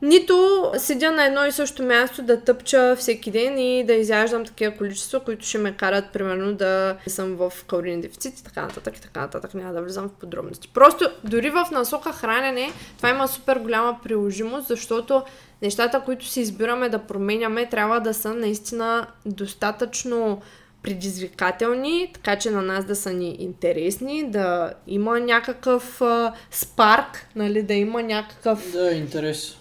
нито 0.03 0.67
седя 0.79 1.11
на 1.11 1.25
едно 1.25 1.47
и 1.47 1.53
също 1.53 1.83
място 1.83 2.23
да 2.23 2.41
тъпча 2.41 2.97
всеки 2.97 3.31
ден 3.31 3.59
и 3.59 3.85
да 3.85 3.93
изяждам 3.93 4.45
такива 4.45 4.77
количества, 4.77 5.21
които 5.21 5.47
ще 5.47 5.59
ме 5.59 5.77
карат, 5.77 6.05
примерно, 6.13 6.55
да 6.55 6.97
съм 7.07 7.37
в 7.37 7.53
калорийен 7.69 8.01
дефицит 8.01 8.39
и 8.39 8.45
така 8.45 8.63
нататък 8.63 8.97
и 8.97 9.01
така 9.01 9.21
нататък. 9.21 9.55
Няма 9.55 9.73
да 9.73 9.83
влизам 9.83 10.09
в 10.09 10.21
подробности. 10.21 10.69
Просто 10.75 11.11
дори 11.25 11.51
в 11.51 11.67
насока 11.73 12.13
хранене 12.13 12.73
това 12.97 13.11
има 13.11 13.29
супер 13.29 13.57
голяма 13.57 13.99
приложимост, 14.05 14.69
защото 14.69 15.23
нещата, 15.63 16.01
които 16.01 16.27
си 16.27 16.41
избираме 16.41 16.89
да 16.89 16.99
променяме, 16.99 17.69
трябва 17.69 18.01
да 18.01 18.15
са 18.15 18.35
наистина 18.35 19.07
достатъчно 19.27 20.43
предизвикателни, 20.83 22.11
така 22.15 22.39
че 22.39 22.51
на 22.51 22.63
нас 22.63 22.85
да 22.85 22.97
са 22.97 23.13
ни 23.13 23.37
интересни, 23.39 24.31
да 24.31 24.73
има 24.87 25.21
някакъв 25.21 26.03
а, 26.03 26.33
спарк, 26.51 27.27
нали, 27.37 27.63
да 27.63 27.75
има 27.75 28.03
някакъв... 28.03 28.73
Да, 28.73 28.93
интерес 28.93 29.57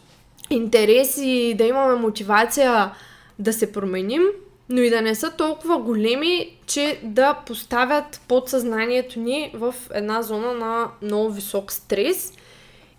интерес 0.51 1.17
и 1.17 1.53
да 1.57 1.63
имаме 1.63 1.95
мотивация 1.95 2.91
да 3.39 3.53
се 3.53 3.71
променим, 3.71 4.23
но 4.69 4.81
и 4.81 4.89
да 4.89 5.01
не 5.01 5.15
са 5.15 5.31
толкова 5.31 5.77
големи, 5.77 6.57
че 6.65 6.99
да 7.03 7.33
поставят 7.33 8.21
подсъзнанието 8.27 9.19
ни 9.19 9.51
в 9.53 9.75
една 9.93 10.21
зона 10.21 10.53
на 10.53 10.87
много 11.01 11.31
висок 11.31 11.71
стрес. 11.71 12.33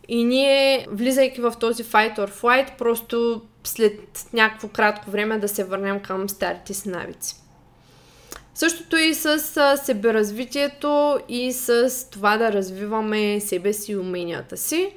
И 0.09 0.25
ние, 0.25 0.87
влизайки 0.91 1.41
в 1.41 1.55
този 1.61 1.85
fight 1.85 2.19
or 2.19 2.31
flight, 2.31 2.77
просто 2.79 3.43
след 3.65 4.27
някакво 4.33 4.69
кратко 4.69 5.11
време 5.11 5.39
да 5.39 5.49
се 5.49 5.65
върнем 5.65 6.01
към 6.01 6.29
старите 6.29 6.75
си 6.75 6.89
навици. 6.89 7.37
Същото 8.55 8.97
и 8.97 9.15
с 9.15 9.39
себеразвитието 9.85 11.19
и 11.29 11.53
с 11.53 11.91
това 12.11 12.37
да 12.37 12.53
развиваме 12.53 13.41
себе 13.41 13.73
си 13.73 13.93
и 13.93 13.97
уменията 13.97 14.57
си. 14.57 14.93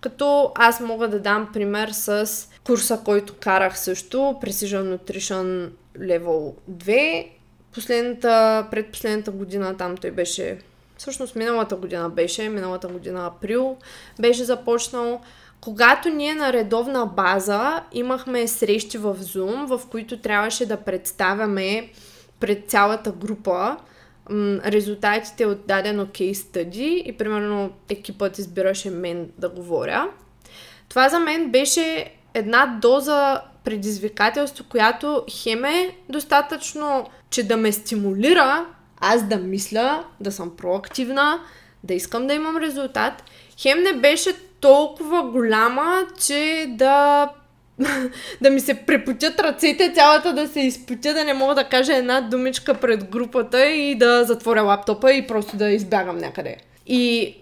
Като 0.00 0.52
аз 0.54 0.80
мога 0.80 1.08
да 1.08 1.20
дам 1.20 1.48
пример 1.52 1.88
с 1.88 2.30
курса, 2.64 3.00
който 3.04 3.34
карах 3.40 3.78
също, 3.78 4.16
Precision 4.16 4.96
Nutrition 4.96 5.70
Level 5.98 6.52
2. 6.70 7.28
Последната, 7.72 8.66
предпоследната 8.70 9.30
година 9.30 9.76
там 9.76 9.96
той 9.96 10.10
беше, 10.10 10.58
всъщност 10.96 11.36
миналата 11.36 11.76
година 11.76 12.10
беше, 12.10 12.48
миналата 12.48 12.88
година 12.88 13.26
април 13.26 13.76
беше 14.20 14.44
започнал. 14.44 15.20
Когато 15.60 16.08
ние 16.08 16.34
на 16.34 16.52
редовна 16.52 17.06
база 17.06 17.82
имахме 17.92 18.48
срещи 18.48 18.98
в 18.98 19.16
Zoom, 19.16 19.76
в 19.76 19.86
които 19.90 20.16
трябваше 20.20 20.66
да 20.66 20.76
представяме 20.76 21.90
пред 22.40 22.70
цялата 22.70 23.12
група 23.12 23.76
м, 24.30 24.60
резултатите 24.64 25.46
от 25.46 25.66
дадено 25.66 26.06
кейс 26.16 26.40
стъди 26.40 27.02
и 27.06 27.12
примерно 27.12 27.70
екипът 27.88 28.38
избираше 28.38 28.90
мен 28.90 29.28
да 29.38 29.48
говоря. 29.48 30.08
Това 30.88 31.08
за 31.08 31.18
мен 31.18 31.50
беше 31.50 32.12
една 32.34 32.78
доза 32.82 33.40
предизвикателство, 33.64 34.64
която 34.68 35.24
хем 35.30 35.64
е 35.64 35.96
достатъчно, 36.08 37.06
че 37.30 37.42
да 37.42 37.56
ме 37.56 37.72
стимулира 37.72 38.66
аз 39.00 39.28
да 39.28 39.36
мисля, 39.36 40.04
да 40.20 40.32
съм 40.32 40.56
проактивна, 40.56 41.40
да 41.84 41.94
искам 41.94 42.26
да 42.26 42.34
имам 42.34 42.56
резултат. 42.56 43.22
Хем 43.60 43.82
не 43.82 43.92
беше 43.92 44.30
толкова 44.60 45.22
голяма, 45.22 46.06
че 46.26 46.66
да 46.68 47.28
да 48.40 48.50
ми 48.50 48.60
се 48.60 48.74
препотят 48.74 49.40
ръцете, 49.40 49.92
цялата 49.94 50.32
да 50.32 50.48
се 50.48 50.60
изпотя, 50.60 51.14
да 51.14 51.24
не 51.24 51.34
мога 51.34 51.54
да 51.54 51.64
кажа 51.64 51.94
една 51.94 52.20
думичка 52.20 52.74
пред 52.74 53.04
групата 53.04 53.66
и 53.66 53.94
да 53.94 54.24
затворя 54.24 54.62
лаптопа 54.62 55.12
и 55.12 55.26
просто 55.26 55.56
да 55.56 55.70
избягам 55.70 56.18
някъде. 56.18 56.56
И 56.86 57.34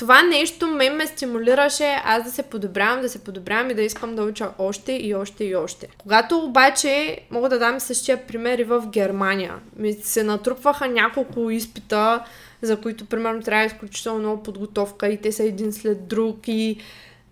това 0.00 0.22
нещо 0.22 0.66
ме 0.66 0.90
ме 0.90 1.06
стимулираше 1.06 1.96
аз 2.04 2.24
да 2.24 2.30
се 2.30 2.42
подобрявам, 2.42 3.00
да 3.00 3.08
се 3.08 3.24
подобрявам 3.24 3.70
и 3.70 3.74
да 3.74 3.82
искам 3.82 4.16
да 4.16 4.22
уча 4.22 4.50
още 4.58 4.92
и 4.92 5.14
още 5.14 5.44
и 5.44 5.56
още. 5.56 5.88
Когато 5.98 6.38
обаче, 6.38 7.18
мога 7.30 7.48
да 7.48 7.58
дам 7.58 7.80
същия 7.80 8.26
пример 8.26 8.58
и 8.58 8.64
в 8.64 8.86
Германия, 8.86 9.54
ми 9.76 9.92
се 9.92 10.22
натрупваха 10.22 10.88
няколко 10.88 11.50
изпита, 11.50 12.24
за 12.62 12.76
които 12.76 13.04
примерно 13.04 13.42
трябва 13.42 13.64
изключително 13.64 14.18
много 14.18 14.42
подготовка 14.42 15.08
и 15.08 15.16
те 15.16 15.32
са 15.32 15.44
един 15.44 15.72
след 15.72 16.08
друг 16.08 16.38
и 16.46 16.76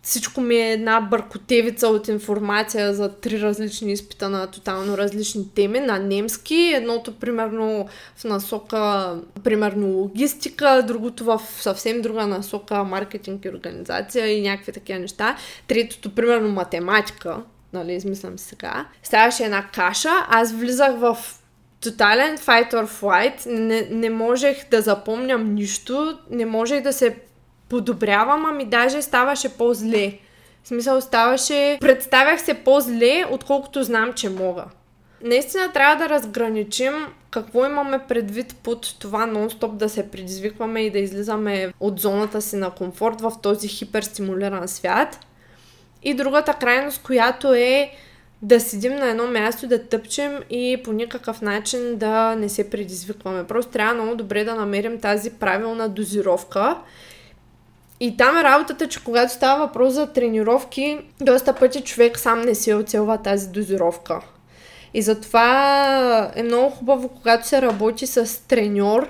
всичко 0.02 0.40
ми 0.40 0.56
е 0.56 0.72
една 0.72 1.00
бъркотевица 1.00 1.88
от 1.88 2.08
информация 2.08 2.94
за 2.94 3.12
три 3.12 3.40
различни 3.40 3.92
изпита 3.92 4.28
на 4.28 4.46
тотално 4.46 4.98
различни 4.98 5.54
теми 5.54 5.80
на 5.80 5.98
немски. 5.98 6.72
Едното 6.74 7.14
примерно 7.14 7.88
в 8.16 8.24
насока, 8.24 9.14
примерно 9.44 9.86
логистика, 9.86 10.84
другото 10.86 11.24
в 11.24 11.40
съвсем 11.58 12.02
друга 12.02 12.26
насока 12.26 12.84
маркетинг 12.84 13.44
и 13.44 13.48
организация 13.48 14.38
и 14.38 14.42
някакви 14.42 14.72
такива 14.72 14.98
неща. 14.98 15.36
Третото 15.68 16.14
примерно 16.14 16.48
математика, 16.48 17.36
нали, 17.72 17.94
измислям 17.94 18.38
сега. 18.38 18.86
Ставаше 19.02 19.44
една 19.44 19.66
каша, 19.74 20.26
аз 20.28 20.52
влизах 20.52 20.98
в 20.98 21.18
тотален 21.80 22.38
fight 22.38 22.72
or 22.72 22.86
flight, 22.86 23.46
не, 23.46 23.88
не 23.90 24.10
можех 24.10 24.68
да 24.70 24.82
запомням 24.82 25.54
нищо, 25.54 26.18
не 26.30 26.46
можех 26.46 26.82
да 26.82 26.92
се 26.92 27.16
подобрявам, 27.68 28.46
ами 28.46 28.64
даже 28.64 29.02
ставаше 29.02 29.48
по-зле. 29.48 30.18
В 30.64 30.68
смисъл 30.68 31.00
ставаше, 31.00 31.78
представях 31.80 32.40
се 32.40 32.54
по-зле, 32.54 33.24
отколкото 33.30 33.82
знам, 33.82 34.12
че 34.12 34.30
мога. 34.30 34.64
Наистина 35.22 35.72
трябва 35.72 35.96
да 35.96 36.08
разграничим 36.08 36.92
какво 37.30 37.66
имаме 37.66 37.98
предвид 38.08 38.56
под 38.62 38.98
това 38.98 39.26
нон-стоп 39.26 39.72
да 39.72 39.88
се 39.88 40.10
предизвикваме 40.10 40.80
и 40.80 40.90
да 40.90 40.98
излизаме 40.98 41.72
от 41.80 42.00
зоната 42.00 42.42
си 42.42 42.56
на 42.56 42.70
комфорт 42.70 43.20
в 43.20 43.32
този 43.42 43.68
хиперстимулиран 43.68 44.68
свят. 44.68 45.18
И 46.02 46.14
другата 46.14 46.54
крайност, 46.54 47.02
която 47.02 47.54
е 47.54 47.92
да 48.42 48.60
седим 48.60 48.94
на 48.94 49.08
едно 49.08 49.26
място, 49.26 49.66
да 49.66 49.88
тъпчем 49.88 50.38
и 50.50 50.80
по 50.84 50.92
никакъв 50.92 51.42
начин 51.42 51.96
да 51.96 52.34
не 52.36 52.48
се 52.48 52.70
предизвикваме. 52.70 53.46
Просто 53.46 53.72
трябва 53.72 53.94
много 53.94 54.16
добре 54.16 54.44
да 54.44 54.54
намерим 54.54 55.00
тази 55.00 55.30
правилна 55.30 55.88
дозировка 55.88 56.76
и 58.00 58.16
там 58.16 58.38
е 58.38 58.44
работата, 58.44 58.88
че 58.88 59.04
когато 59.04 59.32
става 59.32 59.66
въпрос 59.66 59.92
за 59.92 60.06
тренировки, 60.06 60.98
доста 61.20 61.54
пъти 61.54 61.80
човек 61.80 62.18
сам 62.18 62.40
не 62.40 62.54
си 62.54 62.74
оцелва 62.74 63.18
тази 63.18 63.48
дозировка. 63.48 64.20
И 64.94 65.02
затова 65.02 66.32
е 66.34 66.42
много 66.42 66.70
хубаво, 66.70 67.08
когато 67.08 67.48
се 67.48 67.62
работи 67.62 68.06
с 68.06 68.46
треньор, 68.48 69.08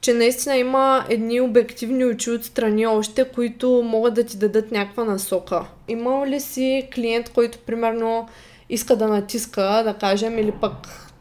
че 0.00 0.12
наистина 0.12 0.56
има 0.56 1.04
едни 1.08 1.40
обективни 1.40 2.04
очи 2.04 2.30
отстрани 2.30 2.86
още, 2.86 3.24
които 3.24 3.82
могат 3.84 4.14
да 4.14 4.24
ти 4.24 4.36
дадат 4.36 4.72
някаква 4.72 5.04
насока. 5.04 5.64
Има 5.88 6.26
ли 6.26 6.40
си 6.40 6.88
клиент, 6.94 7.28
който 7.28 7.58
примерно 7.58 8.28
иска 8.68 8.96
да 8.96 9.08
натиска, 9.08 9.82
да 9.84 9.94
кажем, 10.00 10.38
или 10.38 10.52
пък 10.52 10.72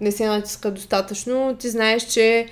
не 0.02 0.12
се 0.12 0.26
натиска 0.26 0.72
достатъчно, 0.72 1.56
ти 1.60 1.70
знаеш, 1.70 2.04
че 2.04 2.48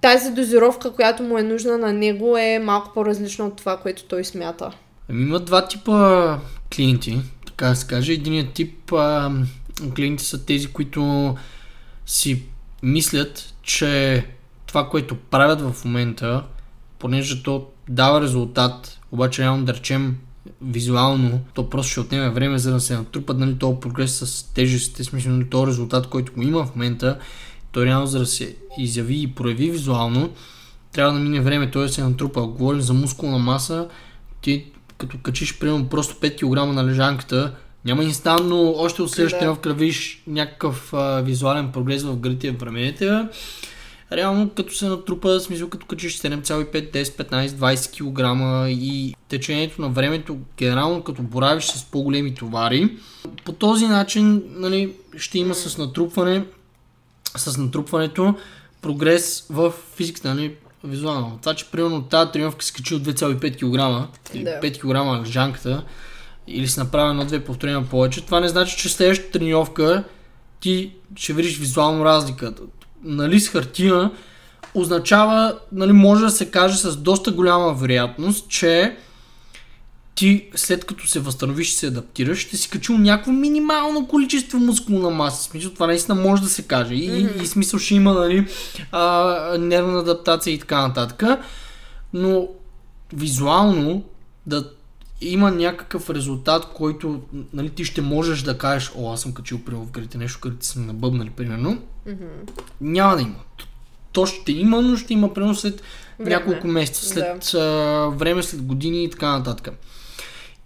тази 0.00 0.30
дозировка, 0.30 0.92
която 0.92 1.22
му 1.22 1.38
е 1.38 1.42
нужна 1.42 1.78
на 1.78 1.92
него 1.92 2.36
е 2.36 2.58
малко 2.58 2.90
по-различна 2.94 3.46
от 3.46 3.56
това, 3.56 3.76
което 3.76 4.04
той 4.04 4.24
смята. 4.24 4.70
Ами 5.08 5.22
има 5.22 5.40
два 5.40 5.68
типа 5.68 6.38
клиенти, 6.76 7.18
така 7.46 7.66
да 7.66 7.76
се 7.76 7.86
каже. 7.86 8.12
Единият 8.12 8.52
тип 8.52 8.92
а, 8.92 9.32
клиенти 9.96 10.24
са 10.24 10.44
тези, 10.44 10.66
които 10.66 11.34
си 12.06 12.42
мислят, 12.82 13.54
че 13.62 14.24
това, 14.66 14.88
което 14.88 15.16
правят 15.16 15.60
в 15.60 15.84
момента, 15.84 16.44
понеже 16.98 17.42
то 17.42 17.66
дава 17.88 18.20
резултат, 18.20 18.98
обаче 19.12 19.42
реално 19.42 19.64
да 19.64 19.74
речем 19.74 20.16
визуално, 20.62 21.40
то 21.54 21.70
просто 21.70 21.90
ще 21.90 22.00
отнеме 22.00 22.30
време, 22.30 22.58
за 22.58 22.72
да 22.72 22.80
се 22.80 22.96
натрупат 22.96 23.38
нали, 23.38 23.58
този 23.58 23.80
прогрес 23.80 24.18
с 24.18 24.52
тежестите, 24.54 25.04
смисъл, 25.04 25.32
нали, 25.32 25.50
този 25.50 25.66
резултат, 25.66 26.06
който 26.06 26.32
го 26.32 26.42
има 26.42 26.64
в 26.64 26.74
момента 26.74 27.18
той 27.72 27.84
реално 27.84 28.06
за 28.06 28.18
да 28.18 28.26
се 28.26 28.56
изяви 28.78 29.22
и 29.22 29.26
прояви 29.34 29.70
визуално, 29.70 30.30
трябва 30.92 31.12
да 31.12 31.20
мине 31.20 31.40
време, 31.40 31.70
той 31.70 31.82
да 31.86 31.92
се 31.92 32.04
натрупа. 32.04 32.40
Говорим 32.40 32.80
за 32.80 32.94
мускулна 32.94 33.38
маса, 33.38 33.88
ти 34.42 34.64
като 34.98 35.18
качиш 35.22 35.58
примерно 35.58 35.88
просто 35.88 36.14
5 36.14 36.36
кг 36.36 36.74
на 36.74 36.86
лежанката, 36.86 37.54
няма 37.84 38.04
инстантно, 38.04 38.74
още 38.76 39.02
от 39.02 39.12
тренировка 39.12 39.68
да 39.68 39.74
видиш 39.74 40.22
някакъв 40.26 40.94
а, 40.94 41.20
визуален 41.20 41.72
прогрес 41.72 42.02
в 42.02 42.16
гърдите 42.16 42.52
в 42.52 42.62
раменете. 42.62 43.26
Реално 44.12 44.48
като 44.48 44.74
се 44.74 44.88
натрупа, 44.88 45.40
смисъл 45.40 45.68
като 45.68 45.86
качиш 45.86 46.18
7,5, 46.18 46.92
10, 46.92 47.04
15, 47.04 47.46
20 47.46 47.90
кг 47.92 48.80
и 48.80 49.14
течението 49.28 49.82
на 49.82 49.88
времето, 49.88 50.38
генерално 50.58 51.02
като 51.02 51.22
боравиш 51.22 51.64
с 51.64 51.84
по-големи 51.84 52.34
товари, 52.34 52.96
по 53.44 53.52
този 53.52 53.86
начин 53.86 54.42
нали, 54.48 54.92
ще 55.16 55.38
има 55.38 55.54
с 55.54 55.78
натрупване 55.78 56.44
с 57.36 57.58
натрупването 57.58 58.34
прогрес 58.82 59.46
в 59.50 59.72
физиката, 59.96 60.34
нали, 60.34 60.54
визуално. 60.84 61.38
Това, 61.40 61.54
че 61.54 61.70
примерно 61.70 62.02
тази 62.02 62.30
тренировка 62.30 62.64
се 62.64 62.72
качи 62.72 62.94
от 62.94 63.02
2,5 63.02 63.56
кг, 63.56 64.08
или 64.34 64.44
да. 64.44 64.50
5 64.50 64.78
кг 64.78 65.26
лежанката, 65.26 65.84
или 66.46 66.68
си 66.68 66.78
направя 66.78 67.10
едно-две 67.10 67.44
повторения 67.44 67.88
повече, 67.88 68.24
това 68.24 68.40
не 68.40 68.48
значи, 68.48 68.76
че 68.76 68.88
следващата 68.88 69.30
тренировка 69.38 70.04
ти 70.60 70.92
ще 71.16 71.32
видиш 71.32 71.58
визуално 71.58 72.04
разликата. 72.04 72.62
Нали 73.02 73.40
с 73.40 73.48
хартия 73.48 74.10
означава, 74.74 75.58
нали, 75.72 75.92
може 75.92 76.24
да 76.24 76.30
се 76.30 76.50
каже 76.50 76.76
с 76.76 76.96
доста 76.96 77.30
голяма 77.30 77.74
вероятност, 77.74 78.48
че 78.48 78.96
ти 80.14 80.48
след 80.54 80.84
като 80.84 81.06
се 81.06 81.20
възстановиш 81.20 81.68
и 81.68 81.76
се 81.76 81.86
адаптираш, 81.86 82.38
ще 82.38 82.56
си 82.56 82.70
качил 82.70 82.98
някакво 82.98 83.32
минимално 83.32 84.08
количество 84.08 84.58
мускулна 84.58 85.10
маса. 85.10 85.42
Смисъл, 85.42 85.70
това 85.70 85.86
наистина 85.86 86.22
може 86.22 86.42
да 86.42 86.48
се 86.48 86.62
каже. 86.62 86.94
И, 86.94 87.10
mm-hmm. 87.10 87.42
и 87.42 87.46
смисъл 87.46 87.78
ще 87.78 87.94
има 87.94 88.14
нали, 88.14 88.46
а, 88.92 89.56
нервна 89.58 89.98
адаптация 89.98 90.54
и 90.54 90.58
така 90.58 90.88
нататък. 90.88 91.22
Но 92.12 92.48
визуално 93.12 94.04
да 94.46 94.70
има 95.20 95.50
някакъв 95.50 96.10
резултат, 96.10 96.66
който 96.74 97.20
нали, 97.52 97.70
ти 97.70 97.84
ще 97.84 98.02
можеш 98.02 98.42
да 98.42 98.58
кажеш, 98.58 98.92
о, 98.96 99.12
аз 99.12 99.20
съм 99.20 99.32
качил 99.32 99.60
при 99.64 99.74
в 99.74 99.90
гърите 99.90 100.18
нещо, 100.18 100.40
където 100.40 100.66
съм 100.66 100.86
набъбнали, 100.86 101.30
примерно. 101.30 101.78
Mm-hmm. 102.08 102.50
Няма 102.80 103.16
да 103.16 103.22
има. 103.22 103.34
То 104.12 104.26
ще 104.26 104.52
има, 104.52 104.82
но 104.82 104.96
ще 104.96 105.12
има 105.12 105.34
примерно 105.34 105.54
след 105.54 105.82
време. 106.18 106.30
няколко 106.30 106.66
месеца, 106.66 107.06
след 107.06 107.50
да. 107.52 107.58
а, 107.60 108.08
време, 108.08 108.42
след 108.42 108.62
години 108.62 109.04
и 109.04 109.10
така 109.10 109.38
нататък. 109.38 109.74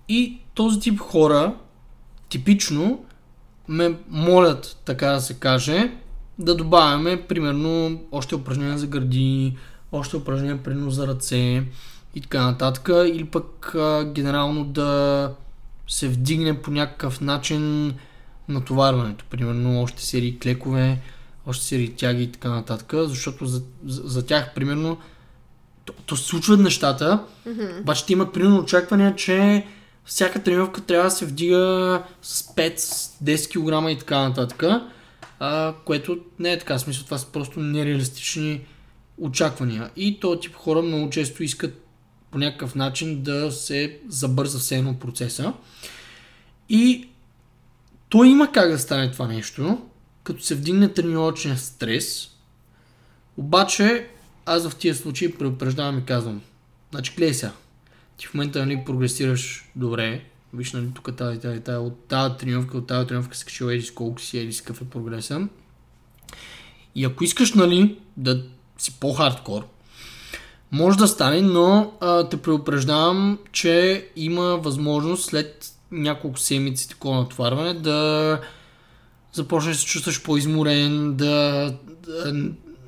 И 0.09 0.39
този 0.55 0.81
тип 0.81 1.01
хора, 1.01 1.55
типично, 2.29 3.05
ме 3.69 3.99
молят, 4.09 4.77
така 4.85 5.07
да 5.07 5.21
се 5.21 5.35
каже, 5.35 5.93
да 6.39 6.55
добавяме, 6.55 7.23
примерно, 7.23 8.01
още 8.13 8.35
упражнения 8.35 8.79
за 8.79 8.87
гърди, 8.87 9.57
още 9.93 10.17
упражнения, 10.17 10.63
примерно, 10.63 10.91
за 10.91 11.07
ръце 11.07 11.65
и 12.15 12.21
така 12.21 12.43
нататък. 12.43 12.89
Или 12.89 13.25
пък 13.25 13.75
а, 13.75 14.05
генерално 14.05 14.65
да 14.65 15.33
се 15.89 16.09
вдигне 16.09 16.63
по 16.63 16.71
някакъв 16.71 17.21
начин 17.21 17.95
натоварването. 18.49 19.25
Примерно, 19.31 19.83
още 19.83 20.03
серии 20.03 20.39
клекове, 20.39 21.01
още 21.47 21.65
серии 21.65 21.95
тяги 21.95 22.23
и 22.23 22.33
така 22.33 22.49
нататък. 22.49 22.93
Защото 22.97 23.47
за, 23.47 23.63
за, 23.87 24.03
за 24.05 24.27
тях, 24.27 24.55
примерно, 24.55 24.99
то, 25.85 25.93
то 26.07 26.17
се 26.17 26.25
случват 26.25 26.61
нещата, 26.61 27.25
mm-hmm. 27.49 27.81
обаче 27.81 28.07
те 28.07 28.13
имат 28.13 28.33
примерно 28.33 28.59
очаквания, 28.59 29.17
че 29.17 29.67
всяка 30.05 30.43
тренировка 30.43 30.81
трябва 30.81 31.05
да 31.05 31.11
се 31.11 31.27
вдига 31.27 32.03
с 32.23 32.43
5, 32.43 32.77
10 33.25 33.49
кг 33.49 33.91
и 33.91 33.99
така 33.99 34.29
нататък, 34.29 34.65
а, 35.39 35.75
което 35.85 36.19
не 36.39 36.53
е 36.53 36.59
така. 36.59 36.79
Смисъл, 36.79 37.05
това 37.05 37.19
са 37.19 37.27
просто 37.27 37.61
нереалистични 37.61 38.61
очаквания. 39.19 39.91
И 39.97 40.21
този 40.21 40.41
тип 40.41 40.55
хора 40.55 40.83
много 40.83 41.11
често 41.11 41.43
искат 41.43 41.87
по 42.31 42.39
някакъв 42.39 42.75
начин 42.75 43.23
да 43.23 43.53
се 43.53 44.01
забърза 44.09 44.59
все 44.59 44.77
едно 44.77 44.99
процеса. 44.99 45.53
И 46.69 47.09
то 48.09 48.25
има 48.25 48.53
как 48.53 48.71
да 48.71 48.79
стане 48.79 49.11
това 49.11 49.27
нещо, 49.27 49.83
като 50.25 50.43
се 50.43 50.55
вдигне 50.55 50.89
тренировъчен 50.89 51.59
стрес, 51.59 52.31
обаче 53.37 54.09
аз 54.47 54.69
в 54.69 54.77
тия 54.77 54.95
случаи 54.95 55.35
предупреждавам 55.35 55.99
и 55.99 56.05
казвам, 56.05 56.43
значи 56.91 57.15
гледай 57.17 57.35
сега, 57.35 57.53
ти 58.17 58.27
в 58.27 58.35
момента 58.35 58.67
нали, 58.67 58.83
прогресираш 58.87 59.71
добре, 59.77 60.25
виж 60.55 60.73
нали 60.73 60.87
тук 60.95 61.17
тази, 61.17 61.41
тази, 61.41 61.61
тази, 61.61 61.79
от 61.79 62.05
тази 62.09 62.35
тренировка, 62.37 62.79
от 62.79 62.87
тази 62.87 63.07
тренировка 63.07 63.37
си 63.37 63.45
качил 63.45 63.65
еди 63.65 63.91
колко 63.95 64.21
си, 64.21 64.39
еди 64.39 64.57
какъв 64.57 64.83
е 64.83 64.85
прогреса. 64.85 65.49
И 66.95 67.05
ако 67.05 67.25
искаш 67.25 67.53
нали 67.53 67.99
да 68.17 68.43
си 68.79 69.01
по-хардкор, 69.01 69.67
може 70.73 70.99
да 70.99 71.09
стане, 71.09 71.41
но 71.41 71.93
а, 72.01 72.29
те 72.29 72.37
предупреждавам, 72.37 73.39
че 73.53 74.09
има 74.17 74.43
възможност 74.43 75.25
след 75.25 75.75
няколко 75.91 76.39
седмици 76.39 76.89
такова 76.89 77.17
натоварване 77.17 77.75
да 77.75 78.41
започнеш 79.33 79.77
да 79.77 79.81
се 79.81 79.87
чувстваш 79.87 80.23
по-изморен, 80.23 81.15
да, 81.17 81.75
да, 82.07 82.33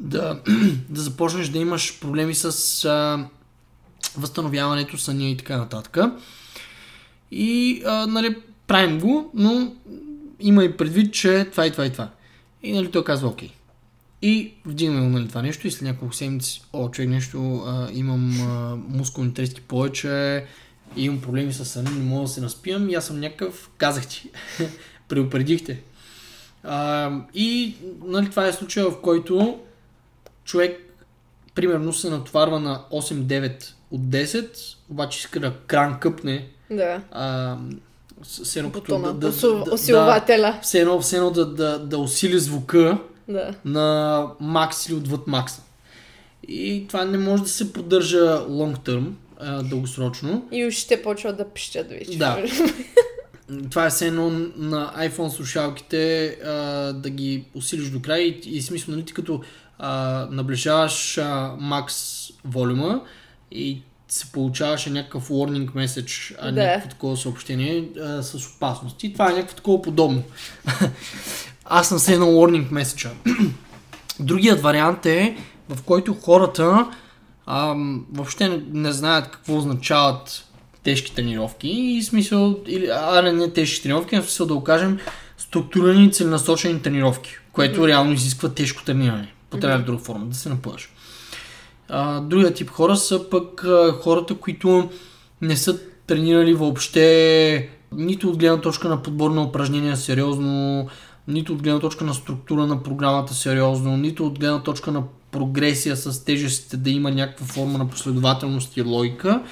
да, 0.00 0.40
да 0.88 1.00
започнеш 1.00 1.48
да 1.48 1.58
имаш 1.58 2.00
проблеми 2.00 2.34
с 2.34 2.84
а, 2.84 3.28
възстановяването, 4.16 4.98
съня 4.98 5.24
и 5.24 5.36
така 5.36 5.56
нататък. 5.56 5.98
И 7.30 7.82
а, 7.86 8.06
нали, 8.06 8.36
правим 8.66 9.00
го, 9.00 9.30
но 9.34 9.72
има 10.40 10.64
и 10.64 10.76
предвид, 10.76 11.14
че 11.14 11.48
това 11.50 11.66
и 11.66 11.70
това 11.70 11.86
и 11.86 11.92
това. 11.92 12.08
И 12.62 12.72
нали, 12.72 12.90
той 12.90 13.04
казва 13.04 13.28
окей. 13.28 13.50
И 14.22 14.52
вдигаме 14.64 15.00
нали, 15.00 15.28
това 15.28 15.42
нещо 15.42 15.66
и 15.66 15.70
след 15.70 15.82
няколко 15.82 16.14
седмици, 16.14 16.62
о, 16.72 16.88
човек 16.88 17.10
нещо, 17.10 17.62
а, 17.66 17.88
имам 17.92 18.40
а, 18.40 18.76
мускулни 18.88 19.34
трески 19.34 19.60
повече, 19.60 20.44
имам 20.96 21.20
проблеми 21.20 21.52
с 21.52 21.64
съня, 21.64 21.90
не 21.90 22.04
мога 22.04 22.22
да 22.22 22.28
се 22.28 22.40
наспивам 22.40 22.88
и 22.88 22.94
аз 22.94 23.06
съм 23.06 23.20
някакъв, 23.20 23.70
казах 23.76 24.06
ти, 24.06 24.30
предупредихте. 25.08 25.82
А, 26.62 27.10
и 27.34 27.74
нали, 28.04 28.30
това 28.30 28.46
е 28.46 28.52
случая, 28.52 28.90
в 28.90 29.00
който 29.00 29.60
човек 30.44 30.94
примерно 31.54 31.92
се 31.92 32.10
натоварва 32.10 32.60
на 32.60 32.84
8-9 32.92 33.75
от 33.90 34.00
10, 34.00 34.48
обаче 34.90 35.18
иска 35.18 35.40
да 35.40 35.52
кран 35.66 36.00
къпне 36.00 36.48
Да. 36.70 37.00
а, 37.12 37.56
с 38.22 38.56
едно 38.56 38.72
като 38.72 38.98
да, 38.98 39.12
да, 39.12 39.28
усил- 39.28 39.64
да, 39.64 39.74
усилвателя. 39.74 40.52
да, 40.52 40.60
все 40.62 40.80
едно, 40.80 41.00
все 41.00 41.16
едно 41.16 41.30
да, 41.30 41.46
да, 41.46 41.78
да 41.78 41.98
усили 41.98 42.38
звука 42.38 42.98
Да. 43.28 43.54
на 43.64 44.26
макс 44.40 44.86
или 44.86 44.94
отвъд 44.94 45.26
макса. 45.26 45.62
И 46.48 46.84
това 46.88 47.04
не 47.04 47.18
може 47.18 47.42
да 47.42 47.48
се 47.48 47.72
поддържа 47.72 48.18
long 48.40 48.78
term, 48.78 49.06
а, 49.38 49.62
дългосрочно. 49.62 50.48
И 50.52 50.66
ушите 50.66 51.02
почват 51.02 51.36
да 51.36 51.48
пищат 51.48 51.88
вече. 51.88 52.18
Да. 52.18 52.44
Това 53.70 53.86
е 53.86 53.90
все 53.90 54.06
едно 54.06 54.30
на 54.56 54.92
iPhone 54.98 55.28
слушалките 55.28 56.26
а, 56.44 56.52
да 56.92 57.10
ги 57.10 57.44
усилиш 57.54 57.88
до 57.88 58.02
край 58.02 58.20
и, 58.20 58.40
и 58.46 58.62
смисъл, 58.62 58.94
нали, 58.94 59.04
ти 59.04 59.14
като 59.14 59.40
а, 59.78 59.90
наближаваш 60.30 61.18
а, 61.18 61.54
макс 61.60 61.94
волюма 62.44 63.00
и 63.50 63.82
се 64.08 64.32
получаваше 64.32 64.90
някакъв 64.90 65.28
warning 65.28 65.70
message, 65.70 66.36
а 66.40 66.52
Да. 66.52 66.62
някакво 66.62 66.88
такова 66.88 67.16
съобщение 67.16 67.88
а, 68.00 68.22
с 68.22 68.46
опасности. 68.46 69.12
Това 69.12 69.30
е 69.30 69.34
някакво 69.34 69.56
такова 69.56 69.82
подобно. 69.82 70.22
Аз 71.64 71.88
съм 71.88 71.98
се 71.98 72.12
едно 72.12 72.26
warning 72.26 72.70
message. 72.70 73.10
Другият 74.20 74.60
вариант 74.60 75.06
е, 75.06 75.36
в 75.68 75.82
който 75.82 76.14
хората 76.14 76.86
ам, 77.46 78.06
въобще 78.12 78.48
не, 78.48 78.62
не 78.72 78.92
знаят 78.92 79.30
какво 79.30 79.56
означават 79.56 80.44
тежки 80.82 81.14
тренировки 81.14 81.68
и 81.68 82.02
смисъл, 82.02 82.60
или, 82.66 82.88
а 82.92 83.22
не, 83.22 83.32
не 83.32 83.52
тежки 83.52 83.82
тренировки, 83.82 84.16
а 84.16 84.22
в 84.22 84.24
смисъл 84.24 84.46
да 84.46 84.54
го 84.54 84.64
кажем 84.64 84.98
структурирани 85.38 86.04
и 86.04 86.12
целенасочени 86.12 86.82
тренировки, 86.82 87.36
което 87.52 87.80
mm-hmm. 87.80 87.88
реално 87.88 88.12
изисква 88.12 88.48
тежко 88.48 88.84
трениране, 88.84 89.32
по 89.50 89.56
mm-hmm. 89.56 89.84
друга 89.84 90.04
форма, 90.04 90.26
да 90.26 90.34
се 90.34 90.48
напъваш. 90.48 90.90
А, 91.88 92.20
другия 92.20 92.54
тип 92.54 92.70
хора 92.70 92.96
са 92.96 93.30
пък 93.30 93.64
а, 93.64 93.92
хората, 93.92 94.34
които 94.34 94.88
не 95.40 95.56
са 95.56 95.80
тренирали 96.06 96.54
въобще 96.54 97.68
нито 97.92 98.28
от 98.28 98.38
гледна 98.38 98.60
точка 98.60 98.88
на 98.88 99.02
подбор 99.02 99.30
на 99.30 99.42
упражнения 99.42 99.96
сериозно, 99.96 100.86
нито 101.28 101.52
от 101.52 101.62
гледна 101.62 101.80
точка 101.80 102.04
на 102.04 102.14
структура 102.14 102.66
на 102.66 102.82
програмата 102.82 103.34
сериозно, 103.34 103.96
нито 103.96 104.26
от 104.26 104.38
гледна 104.38 104.62
точка 104.62 104.92
на 104.92 105.02
прогресия 105.30 105.96
с 105.96 106.24
тежестите 106.24 106.76
да 106.76 106.90
има 106.90 107.10
някаква 107.10 107.46
форма 107.46 107.78
на 107.78 107.88
последователност 107.88 108.76
и 108.76 108.82
логика. 108.82 109.42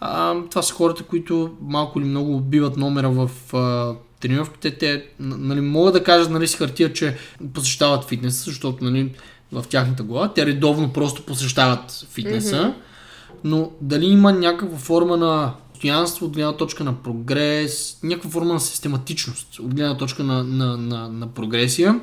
А, 0.00 0.34
това 0.50 0.62
са 0.62 0.74
хората, 0.74 1.02
които 1.02 1.50
малко 1.60 1.98
или 2.00 2.06
много 2.06 2.36
отбиват 2.36 2.76
номера 2.76 3.10
в 3.10 3.30
а, 3.54 3.94
тренировките. 4.20 4.78
Те 4.78 5.04
нали, 5.20 5.60
могат 5.60 5.94
да 5.94 6.04
кажат 6.04 6.30
нали, 6.30 6.48
с 6.48 6.54
хартия, 6.54 6.92
че 6.92 7.16
посещават 7.54 8.04
фитнеса, 8.04 8.44
защото 8.44 8.84
нали, 8.84 9.12
в 9.52 9.64
тяхната 9.68 10.02
глава 10.02 10.32
те 10.34 10.46
редовно 10.46 10.92
просто 10.92 11.22
посещават 11.22 12.06
фитнеса. 12.10 12.56
Mm-hmm. 12.56 12.74
Но 13.44 13.70
дали 13.80 14.06
има 14.06 14.32
някаква 14.32 14.78
форма 14.78 15.16
на 15.16 15.54
постоянство 15.82 16.26
от 16.26 16.32
гледна 16.32 16.52
точка 16.52 16.84
на 16.84 17.02
прогрес, 17.02 17.98
някаква 18.02 18.30
форма 18.30 18.54
на 18.54 18.60
систематичност 18.60 19.58
от 19.58 19.74
гледна 19.74 19.96
точка 19.96 20.24
на, 20.24 20.44
на, 20.44 20.76
на, 20.76 21.08
на 21.08 21.26
прогресия 21.26 22.00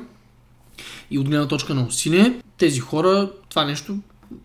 и 1.10 1.18
от 1.18 1.28
гледна 1.28 1.48
точка 1.48 1.74
на 1.74 1.86
усилие, 1.86 2.42
тези 2.58 2.80
хора 2.80 3.30
това 3.48 3.64
нещо 3.64 3.98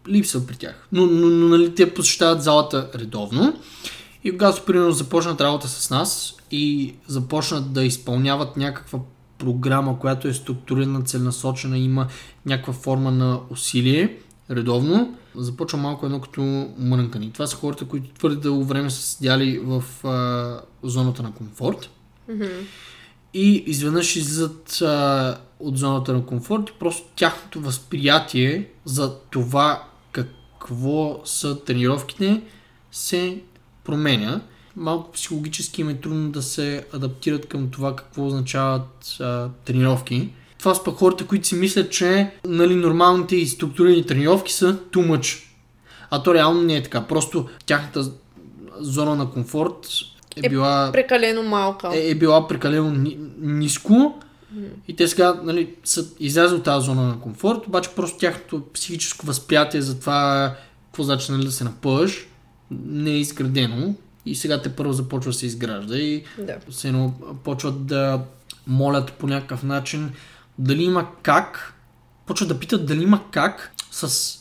липсва 0.07 0.47
при 0.47 0.55
тях. 0.55 0.87
Но, 0.91 1.05
но, 1.05 1.27
но 1.27 1.47
нали, 1.47 1.75
те 1.75 1.93
посещават 1.93 2.43
залата 2.43 2.89
редовно 2.95 3.59
и 4.23 4.31
когато 4.31 4.61
примерно 4.61 4.91
започнат 4.91 5.41
работа 5.41 5.67
с 5.67 5.89
нас 5.89 6.35
и 6.51 6.93
започнат 7.07 7.73
да 7.73 7.83
изпълняват 7.83 8.57
някаква 8.57 8.99
програма, 9.37 9.99
която 9.99 10.27
е 10.27 10.33
структурирана, 10.33 11.01
целенасочена, 11.01 11.77
има 11.77 12.07
някаква 12.45 12.73
форма 12.73 13.11
на 13.11 13.39
усилие 13.49 14.17
редовно, 14.51 15.17
започва 15.35 15.77
малко 15.77 16.05
едно 16.05 16.21
като 16.21 16.41
мрънкани. 16.77 17.31
Това 17.31 17.47
са 17.47 17.55
хората, 17.55 17.85
които 17.85 18.09
твърде 18.09 18.35
дълго 18.35 18.63
време 18.63 18.89
са 18.89 19.01
седяли 19.01 19.59
в 19.59 19.83
а, 20.07 20.61
зоната 20.83 21.23
на 21.23 21.31
комфорт 21.31 21.89
и 23.33 23.63
изведнъж 23.67 24.15
излизат 24.15 24.81
а, 24.81 25.37
от 25.59 25.77
зоната 25.77 26.13
на 26.13 26.25
комфорт 26.25 26.69
и 26.69 26.79
просто 26.79 27.07
тяхното 27.15 27.61
възприятие 27.61 28.69
за 28.85 29.19
това 29.19 29.83
какво 30.11 31.21
са 31.25 31.63
тренировките 31.63 32.41
се 32.91 33.41
променя. 33.83 34.41
Малко 34.75 35.11
психологически 35.11 35.81
им 35.81 35.89
е 35.89 35.93
трудно 35.97 36.31
да 36.31 36.41
се 36.41 36.85
адаптират 36.93 37.47
към 37.47 37.69
това 37.69 37.95
какво 37.95 38.25
означават 38.25 39.17
а, 39.19 39.49
тренировки. 39.65 40.29
Това 40.59 40.75
са 40.75 40.83
пък 40.83 40.95
хората, 40.95 41.27
които 41.27 41.47
си 41.47 41.55
мислят, 41.55 41.91
че 41.91 42.31
нали, 42.45 42.75
нормалните 42.75 43.35
и 43.35 43.47
структурирани 43.47 44.05
тренировки 44.05 44.53
са 44.53 44.77
too 44.77 45.11
much. 45.11 45.43
А 46.09 46.23
то 46.23 46.33
реално 46.33 46.61
не 46.61 46.75
е 46.75 46.83
така. 46.83 47.01
Просто 47.07 47.47
тяхната 47.65 48.11
зона 48.79 49.15
на 49.15 49.31
комфорт 49.31 49.87
е, 50.35 50.45
Е, 50.45 50.49
била 50.49 50.89
Прекалено 50.93 51.43
малка. 51.43 51.91
е, 51.93 52.09
е 52.09 52.15
била 52.15 52.47
прекалено 52.47 52.91
ни, 52.91 53.17
ниско 53.39 54.19
и 54.87 54.95
те 54.95 55.07
сега 55.07 55.39
нали, 55.43 55.69
са 55.83 56.05
излязли 56.19 56.55
от 56.55 56.63
тази 56.63 56.85
зона 56.85 57.07
на 57.07 57.19
комфорт, 57.19 57.67
обаче 57.67 57.89
просто 57.95 58.17
тяхното 58.17 58.63
психическо 58.73 59.25
възприятие 59.25 59.81
за 59.81 59.99
това 59.99 60.55
какво 60.85 61.03
значи 61.03 61.31
нали, 61.31 61.45
да 61.45 61.51
се 61.51 61.63
напъваш 61.63 62.27
не 62.71 63.11
е 63.11 63.19
изградено 63.19 63.95
и 64.25 64.35
сега 64.35 64.61
те 64.61 64.75
първо 64.75 64.93
започва 64.93 65.31
да 65.31 65.37
се 65.37 65.45
изгражда 65.45 65.97
и 65.97 66.23
Да. 66.37 66.57
се 66.69 66.87
едно 66.87 67.13
почват 67.43 67.85
да 67.85 68.21
молят 68.67 69.13
по 69.13 69.27
някакъв 69.27 69.63
начин 69.63 70.11
дали 70.59 70.83
има 70.83 71.07
как, 71.21 71.73
почват 72.25 72.49
да 72.49 72.59
питат 72.59 72.85
дали 72.85 73.03
има 73.03 73.21
как 73.31 73.71
с 73.91 74.35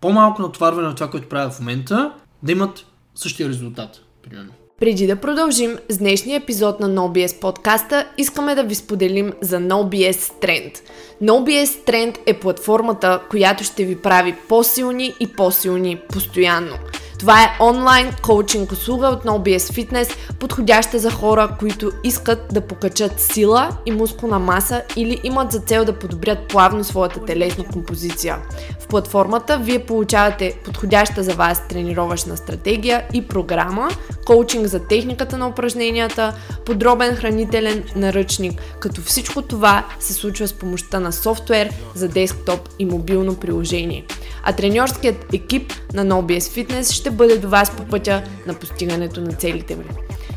по-малко 0.00 0.42
натоварване 0.42 0.88
на 0.88 0.94
това, 0.94 1.10
което 1.10 1.28
правят 1.28 1.52
в 1.52 1.60
момента, 1.60 2.12
да 2.42 2.52
имат 2.52 2.86
същия 3.14 3.48
резултат, 3.48 4.00
примерно. 4.22 4.52
Преди 4.80 5.06
да 5.06 5.16
продължим 5.16 5.78
с 5.88 5.98
днешния 5.98 6.36
епизод 6.36 6.80
на 6.80 6.90
NoBS 6.90 7.40
подкаста, 7.40 8.06
искаме 8.18 8.54
да 8.54 8.64
ви 8.64 8.74
споделим 8.74 9.32
за 9.40 9.56
NoBS 9.56 10.16
Trend. 10.42 10.78
NoBS 11.22 11.86
Trend 11.86 12.18
е 12.26 12.40
платформата, 12.40 13.20
която 13.30 13.64
ще 13.64 13.84
ви 13.84 13.96
прави 13.96 14.36
по-силни 14.48 15.14
и 15.20 15.26
по-силни 15.26 16.00
постоянно. 16.08 16.76
Това 17.22 17.42
е 17.42 17.56
онлайн 17.60 18.12
коучинг 18.22 18.72
услуга 18.72 19.06
от 19.06 19.24
NoBS 19.24 19.58
Fitness, 19.58 20.16
подходяща 20.38 20.98
за 20.98 21.10
хора, 21.10 21.56
които 21.58 21.90
искат 22.04 22.46
да 22.52 22.60
покачат 22.60 23.20
сила 23.20 23.76
и 23.86 23.90
мускулна 23.92 24.38
маса 24.38 24.82
или 24.96 25.20
имат 25.24 25.52
за 25.52 25.60
цел 25.60 25.84
да 25.84 25.98
подобрят 25.98 26.48
плавно 26.48 26.84
своята 26.84 27.24
телесна 27.24 27.64
композиция. 27.64 28.38
В 28.80 28.86
платформата 28.88 29.58
вие 29.58 29.86
получавате 29.86 30.54
подходяща 30.64 31.22
за 31.22 31.34
вас 31.34 31.68
тренировъчна 31.68 32.36
стратегия 32.36 33.04
и 33.14 33.28
програма, 33.28 33.88
коучинг 34.26 34.66
за 34.66 34.86
техниката 34.86 35.38
на 35.38 35.48
упражненията, 35.48 36.34
подробен 36.66 37.16
хранителен 37.16 37.84
наръчник, 37.96 38.62
като 38.80 39.00
всичко 39.00 39.42
това 39.42 39.86
се 40.00 40.12
случва 40.12 40.48
с 40.48 40.52
помощта 40.52 41.00
на 41.00 41.12
софтуер 41.12 41.70
за 41.94 42.08
десктоп 42.08 42.68
и 42.78 42.84
мобилно 42.84 43.34
приложение. 43.34 44.04
А 44.44 44.52
треньорският 44.52 45.34
екип 45.34 45.72
на 45.94 46.06
NoBS 46.06 46.38
Fitness 46.38 46.92
ще 46.92 47.11
бъде 47.12 47.38
до 47.38 47.48
вас 47.48 47.76
по 47.76 47.84
пътя 47.84 48.22
на 48.46 48.54
постигането 48.54 49.20
на 49.20 49.32
целите 49.32 49.74
ви. 49.74 49.84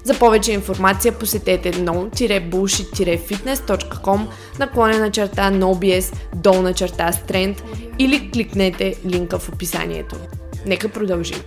За 0.04 0.20
повече 0.20 0.52
информация 0.52 1.20
посетете 1.20 1.74
no-bullshit-fitness.com 1.74 4.28
наклонена 4.60 5.12
черта 5.12 5.52
NoBS 5.52 6.16
долна 6.36 6.74
черта 6.74 7.12
Strength 7.12 7.62
или 8.00 8.32
кликнете 8.32 8.96
линка 9.06 9.40
в 9.40 9.50
описанието. 9.50 10.16
Нека 10.66 10.90
продължим. 10.90 11.44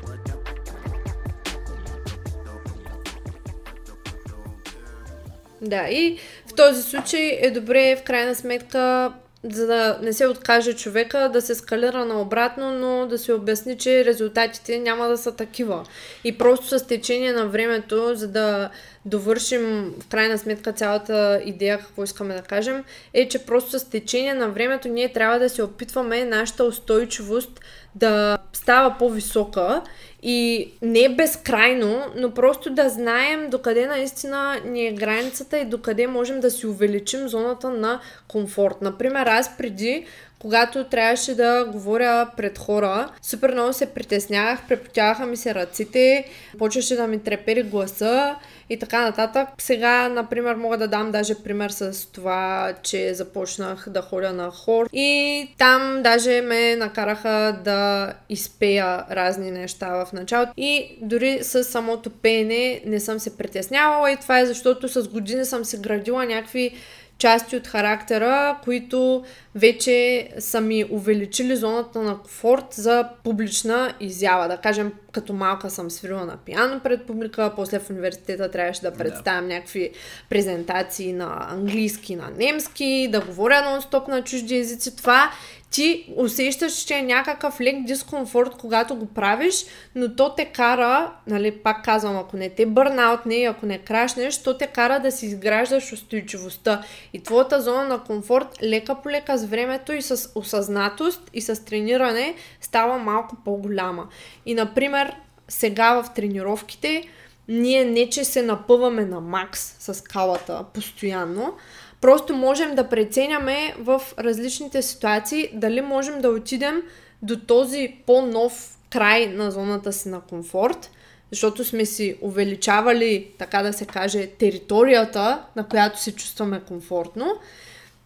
Да, 5.62 5.88
и 5.88 6.18
в 6.46 6.54
този 6.54 6.82
случай 6.82 7.38
е 7.42 7.50
добре 7.50 7.96
в 7.96 8.02
крайна 8.02 8.34
сметка 8.34 9.12
за 9.44 9.66
да 9.66 9.98
не 10.02 10.12
се 10.12 10.26
откаже 10.26 10.72
човека, 10.72 11.30
да 11.32 11.42
се 11.42 11.54
скалира 11.54 12.04
наобратно, 12.04 12.72
но 12.72 13.06
да 13.06 13.18
се 13.18 13.32
обясни, 13.32 13.78
че 13.78 14.04
резултатите 14.04 14.78
няма 14.78 15.08
да 15.08 15.18
са 15.18 15.36
такива. 15.36 15.84
И 16.24 16.38
просто 16.38 16.78
с 16.78 16.86
течение 16.86 17.32
на 17.32 17.46
времето, 17.46 18.12
за 18.14 18.28
да 18.28 18.70
довършим 19.04 19.94
в 20.00 20.08
крайна 20.08 20.38
сметка 20.38 20.72
цялата 20.72 21.40
идея, 21.44 21.78
какво 21.78 22.04
искаме 22.04 22.34
да 22.34 22.42
кажем, 22.42 22.84
е, 23.14 23.28
че 23.28 23.38
просто 23.38 23.78
с 23.78 23.84
течение 23.84 24.34
на 24.34 24.48
времето 24.48 24.88
ние 24.88 25.12
трябва 25.12 25.38
да 25.38 25.48
се 25.48 25.62
опитваме 25.62 26.24
нашата 26.24 26.64
устойчивост 26.64 27.60
да 27.94 28.38
става 28.52 28.96
по-висока 28.98 29.82
и 30.22 30.70
не 30.82 31.08
безкрайно, 31.08 32.06
но 32.16 32.30
просто 32.30 32.70
да 32.70 32.88
знаем 32.88 33.50
докъде 33.50 33.86
наистина 33.86 34.60
ни 34.64 34.86
е 34.86 34.92
границата 34.92 35.58
и 35.58 35.64
докъде 35.64 36.06
можем 36.06 36.40
да 36.40 36.50
си 36.50 36.66
увеличим 36.66 37.28
зоната 37.28 37.70
на 37.70 38.00
комфорт. 38.28 38.82
Например, 38.82 39.26
аз 39.26 39.56
преди 39.56 40.06
когато 40.38 40.84
трябваше 40.84 41.34
да 41.34 41.64
говоря 41.72 42.30
пред 42.36 42.58
хора, 42.58 43.08
супер 43.22 43.52
много 43.52 43.72
се 43.72 43.86
притеснявах, 43.86 44.68
препотяваха 44.68 45.26
ми 45.26 45.36
се 45.36 45.54
ръците, 45.54 46.24
почваше 46.58 46.96
да 46.96 47.06
ми 47.06 47.18
трепери 47.18 47.62
гласа 47.62 48.36
и 48.70 48.78
така 48.78 49.02
нататък. 49.02 49.48
Сега, 49.58 50.08
например, 50.08 50.54
мога 50.54 50.78
да 50.78 50.88
дам 50.88 51.10
даже 51.10 51.42
пример 51.42 51.70
с 51.70 52.12
това, 52.12 52.72
че 52.82 53.14
започнах 53.14 53.88
да 53.88 54.02
ходя 54.02 54.32
на 54.32 54.50
хор 54.50 54.88
и 54.92 55.48
там 55.58 56.00
даже 56.02 56.40
ме 56.40 56.76
накараха 56.76 57.58
да 57.64 58.12
изпея 58.28 59.04
разни 59.10 59.50
неща 59.50 60.04
в 60.04 60.12
началото 60.12 60.52
и 60.56 60.98
дори 61.02 61.38
с 61.42 61.64
самото 61.64 62.10
пеене 62.10 62.80
не 62.86 63.00
съм 63.00 63.18
се 63.18 63.36
притеснявала 63.36 64.12
и 64.12 64.16
това 64.16 64.40
е 64.40 64.46
защото 64.46 64.88
с 64.88 65.08
години 65.08 65.44
съм 65.44 65.64
се 65.64 65.78
градила 65.78 66.24
някакви 66.26 66.74
части 67.18 67.56
от 67.56 67.66
характера, 67.66 68.58
които 68.64 69.24
вече 69.58 70.28
са 70.38 70.60
ми 70.60 70.84
увеличили 70.90 71.56
зоната 71.56 72.02
на 72.02 72.18
комфорт 72.18 72.64
за 72.70 73.08
публична 73.24 73.94
изява. 74.00 74.48
Да 74.48 74.56
кажем, 74.56 74.92
като 75.12 75.32
малка 75.32 75.70
съм 75.70 75.90
свирила 75.90 76.24
на 76.24 76.36
пиано 76.36 76.80
пред 76.80 77.06
публика, 77.06 77.52
после 77.56 77.78
в 77.78 77.90
университета 77.90 78.50
трябваше 78.50 78.80
да 78.80 78.92
представям 78.92 79.48
да. 79.48 79.54
някакви 79.54 79.90
презентации 80.28 81.12
на 81.12 81.46
английски, 81.50 82.16
на 82.16 82.30
немски, 82.38 83.08
да 83.12 83.20
говоря 83.20 83.54
нон-стоп 83.54 84.08
на 84.08 84.24
чужди 84.24 84.56
езици. 84.56 84.96
Това 84.96 85.30
ти 85.70 86.12
усещаш, 86.16 86.74
че 86.74 86.94
е 86.94 87.02
някакъв 87.02 87.60
лек 87.60 87.84
дискомфорт, 87.84 88.50
когато 88.58 88.96
го 88.96 89.06
правиш, 89.06 89.64
но 89.94 90.14
то 90.14 90.34
те 90.34 90.44
кара, 90.44 91.12
нали, 91.26 91.50
пак 91.50 91.84
казвам, 91.84 92.16
ако 92.16 92.36
не 92.36 92.50
те 92.50 92.66
бърнаутне 92.66 93.34
и 93.34 93.44
ако 93.44 93.66
не 93.66 93.78
крашнеш, 93.78 94.42
то 94.42 94.58
те 94.58 94.66
кара 94.66 95.00
да 95.00 95.12
си 95.12 95.26
изграждаш 95.26 95.92
устойчивостта. 95.92 96.82
И 97.12 97.22
твоята 97.22 97.60
зона 97.62 97.84
на 97.84 98.04
комфорт 98.04 98.62
лека 98.62 98.94
по 98.94 99.10
лека 99.10 99.38
времето 99.48 99.92
и 99.92 100.02
с 100.02 100.30
осъзнатост 100.34 101.30
и 101.34 101.40
с 101.40 101.64
трениране 101.64 102.34
става 102.60 102.98
малко 102.98 103.36
по-голяма. 103.44 104.08
И, 104.46 104.54
например, 104.54 105.16
сега 105.48 106.02
в 106.02 106.14
тренировките, 106.14 107.02
ние 107.48 107.84
не 107.84 108.08
че 108.10 108.24
се 108.24 108.42
напъваме 108.42 109.04
на 109.04 109.20
макс 109.20 109.76
с 109.78 109.94
скалата 109.94 110.64
постоянно, 110.74 111.54
Просто 112.00 112.36
можем 112.36 112.74
да 112.74 112.88
преценяме 112.88 113.74
в 113.78 114.02
различните 114.18 114.82
ситуации 114.82 115.50
дали 115.52 115.80
можем 115.80 116.20
да 116.20 116.28
отидем 116.28 116.82
до 117.22 117.38
този 117.38 117.96
по-нов 118.06 118.78
край 118.90 119.26
на 119.26 119.50
зоната 119.50 119.92
си 119.92 120.08
на 120.08 120.20
комфорт, 120.20 120.90
защото 121.30 121.64
сме 121.64 121.86
си 121.86 122.18
увеличавали, 122.20 123.30
така 123.38 123.62
да 123.62 123.72
се 123.72 123.86
каже, 123.86 124.26
територията, 124.26 125.42
на 125.56 125.68
която 125.68 126.02
се 126.02 126.14
чувстваме 126.14 126.60
комфортно 126.68 127.36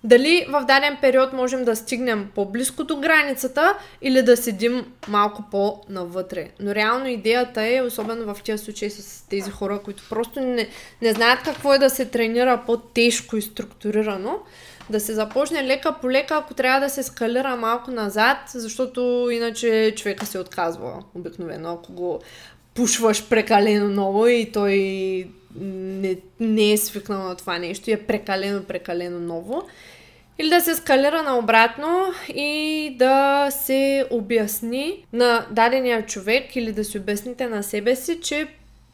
дали 0.05 0.47
в 0.49 0.65
даден 0.65 0.99
период 1.01 1.33
можем 1.33 1.65
да 1.65 1.77
стигнем 1.77 2.31
по-близко 2.35 2.85
до 2.85 2.97
границата 2.97 3.79
или 4.03 4.23
да 4.23 4.37
седим 4.37 4.87
малко 5.09 5.45
по-навътре. 5.51 6.51
Но 6.61 6.75
реално 6.75 7.07
идеята 7.07 7.63
е, 7.63 7.83
особено 7.83 8.35
в 8.35 8.43
тези 8.43 8.65
случаи 8.65 8.91
с 8.91 9.29
тези 9.29 9.51
хора, 9.51 9.81
които 9.85 10.03
просто 10.09 10.41
не, 10.41 10.69
не 11.03 11.13
знаят 11.13 11.43
какво 11.43 11.75
е 11.75 11.79
да 11.79 11.91
се 11.91 12.05
тренира 12.05 12.63
по-тежко 12.67 13.37
и 13.37 13.43
структурирано, 13.43 14.39
да 14.91 15.01
се 15.01 15.15
започне 15.15 15.65
лека 15.65 15.95
по 16.01 16.11
лека, 16.11 16.37
ако 16.37 16.55
трябва 16.55 16.81
да 16.81 16.89
се 16.89 17.03
скалира 17.03 17.57
малко 17.57 17.91
назад, 17.91 18.39
защото 18.49 19.29
иначе 19.33 19.95
човека 19.97 20.27
се 20.27 20.39
отказва 20.39 21.03
обикновено, 21.15 21.73
ако 21.73 21.93
го 21.93 22.21
пушваш 22.75 23.29
прекалено 23.29 23.89
много 23.89 24.27
и 24.27 24.51
той 24.53 24.77
не, 25.61 26.17
не 26.41 26.73
е 26.73 26.77
свикнал 26.77 27.23
на 27.23 27.37
това 27.37 27.59
нещо 27.59 27.91
и 27.91 27.93
е 27.93 28.03
прекалено, 28.03 28.63
прекалено 28.65 29.21
ново. 29.21 29.63
Или 30.39 30.49
да 30.49 30.61
се 30.61 30.75
скалира 30.75 31.23
наобратно 31.23 32.13
и 32.35 32.95
да 32.99 33.49
се 33.51 34.07
обясни 34.11 35.05
на 35.13 35.47
дадения 35.51 36.07
човек 36.07 36.57
или 36.57 36.73
да 36.73 36.85
си 36.85 36.99
обясните 36.99 37.49
на 37.49 37.63
себе 37.63 37.97
си, 37.97 38.21
че 38.21 38.49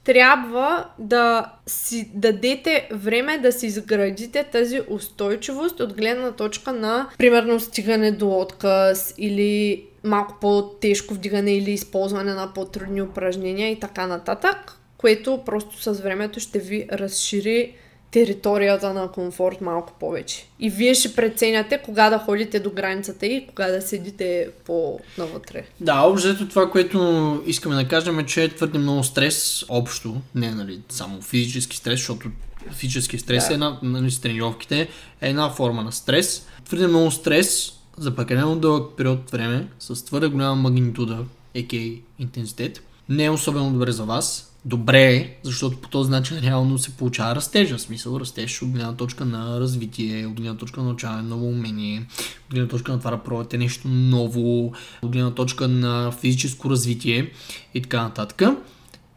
трябва 0.04 0.86
да 0.98 1.52
си 1.66 2.10
дадете 2.14 2.88
време 2.92 3.38
да 3.38 3.52
си 3.52 3.66
изградите 3.66 4.44
тази 4.44 4.80
устойчивост 4.88 5.80
от 5.80 5.94
гледна 5.94 6.32
точка 6.32 6.72
на, 6.72 7.08
примерно, 7.18 7.60
стигане 7.60 8.10
до 8.10 8.30
отказ 8.30 9.14
или 9.18 9.84
малко 10.04 10.36
по-тежко 10.40 11.14
вдигане 11.14 11.56
или 11.56 11.70
използване 11.70 12.34
на 12.34 12.52
по-трудни 12.54 13.02
упражнения 13.02 13.70
и 13.70 13.80
така 13.80 14.06
нататък, 14.06 14.78
което 14.96 15.42
просто 15.46 15.82
с 15.82 15.92
времето 15.92 16.40
ще 16.40 16.58
ви 16.58 16.86
разшири 16.92 17.74
територията 18.10 18.94
на 18.94 19.12
комфорт 19.12 19.60
малко 19.60 19.92
повече. 20.00 20.46
И 20.60 20.70
вие 20.70 20.94
ще 20.94 21.14
преценяте 21.14 21.78
кога 21.84 22.10
да 22.10 22.18
ходите 22.18 22.60
до 22.60 22.70
границата 22.70 23.26
и 23.26 23.46
кога 23.46 23.66
да 23.66 23.82
седите 23.82 24.48
по-навътре. 24.66 25.64
Да, 25.80 26.00
общо 26.00 26.48
това, 26.48 26.70
което 26.70 27.42
искаме 27.46 27.74
да 27.74 27.88
кажем 27.88 28.18
е, 28.18 28.26
че 28.26 28.44
е 28.44 28.48
твърде 28.48 28.78
много 28.78 29.04
стрес 29.04 29.64
общо, 29.68 30.16
не 30.34 30.50
нали, 30.50 30.80
само 30.88 31.20
физически 31.20 31.76
стрес, 31.76 31.98
защото 31.98 32.28
физически 32.72 33.18
стрес 33.18 33.46
да. 33.46 33.52
е 33.52 33.54
една, 33.54 33.78
нали, 33.82 34.10
с 34.10 34.20
тренировките 34.20 34.88
е 35.20 35.28
една 35.28 35.50
форма 35.50 35.82
на 35.82 35.92
стрес. 35.92 36.46
Твърде 36.64 36.86
много 36.86 37.10
стрес 37.10 37.77
за 37.98 38.16
прекалено 38.16 38.56
дълъг 38.56 38.96
период 38.96 39.18
от 39.20 39.30
време 39.30 39.68
с 39.78 40.04
твърде 40.04 40.28
голяма 40.28 40.54
магнитуда, 40.54 41.24
а.к.а. 41.56 42.22
интензитет, 42.22 42.82
не 43.08 43.24
е 43.24 43.30
особено 43.30 43.72
добре 43.72 43.92
за 43.92 44.04
вас, 44.04 44.48
добре 44.64 45.14
е, 45.14 45.36
защото 45.42 45.76
по 45.76 45.88
този 45.88 46.10
начин 46.10 46.38
реално 46.38 46.78
се 46.78 46.96
получава 46.96 47.34
растежа. 47.34 47.76
В 47.76 47.80
смисъл 47.80 48.20
растеж 48.20 48.62
от 48.62 48.70
гледна 48.70 48.96
точка 48.96 49.24
на 49.24 49.60
развитие, 49.60 50.26
от 50.26 50.40
гледна 50.40 50.56
точка 50.56 50.80
на 50.80 50.86
научаване 50.86 51.22
ново 51.22 51.48
умение, 51.48 52.06
от 52.48 52.54
гледна 52.54 52.68
точка 52.68 52.92
на 52.92 52.98
това 52.98 53.10
да 53.10 53.22
пробвате 53.22 53.58
нещо 53.58 53.88
ново, 53.88 54.72
от 55.02 55.10
гледна 55.10 55.30
точка 55.30 55.68
на 55.68 56.12
физическо 56.12 56.70
развитие 56.70 57.30
и 57.74 57.82
така 57.82 58.02
нататък. 58.02 58.42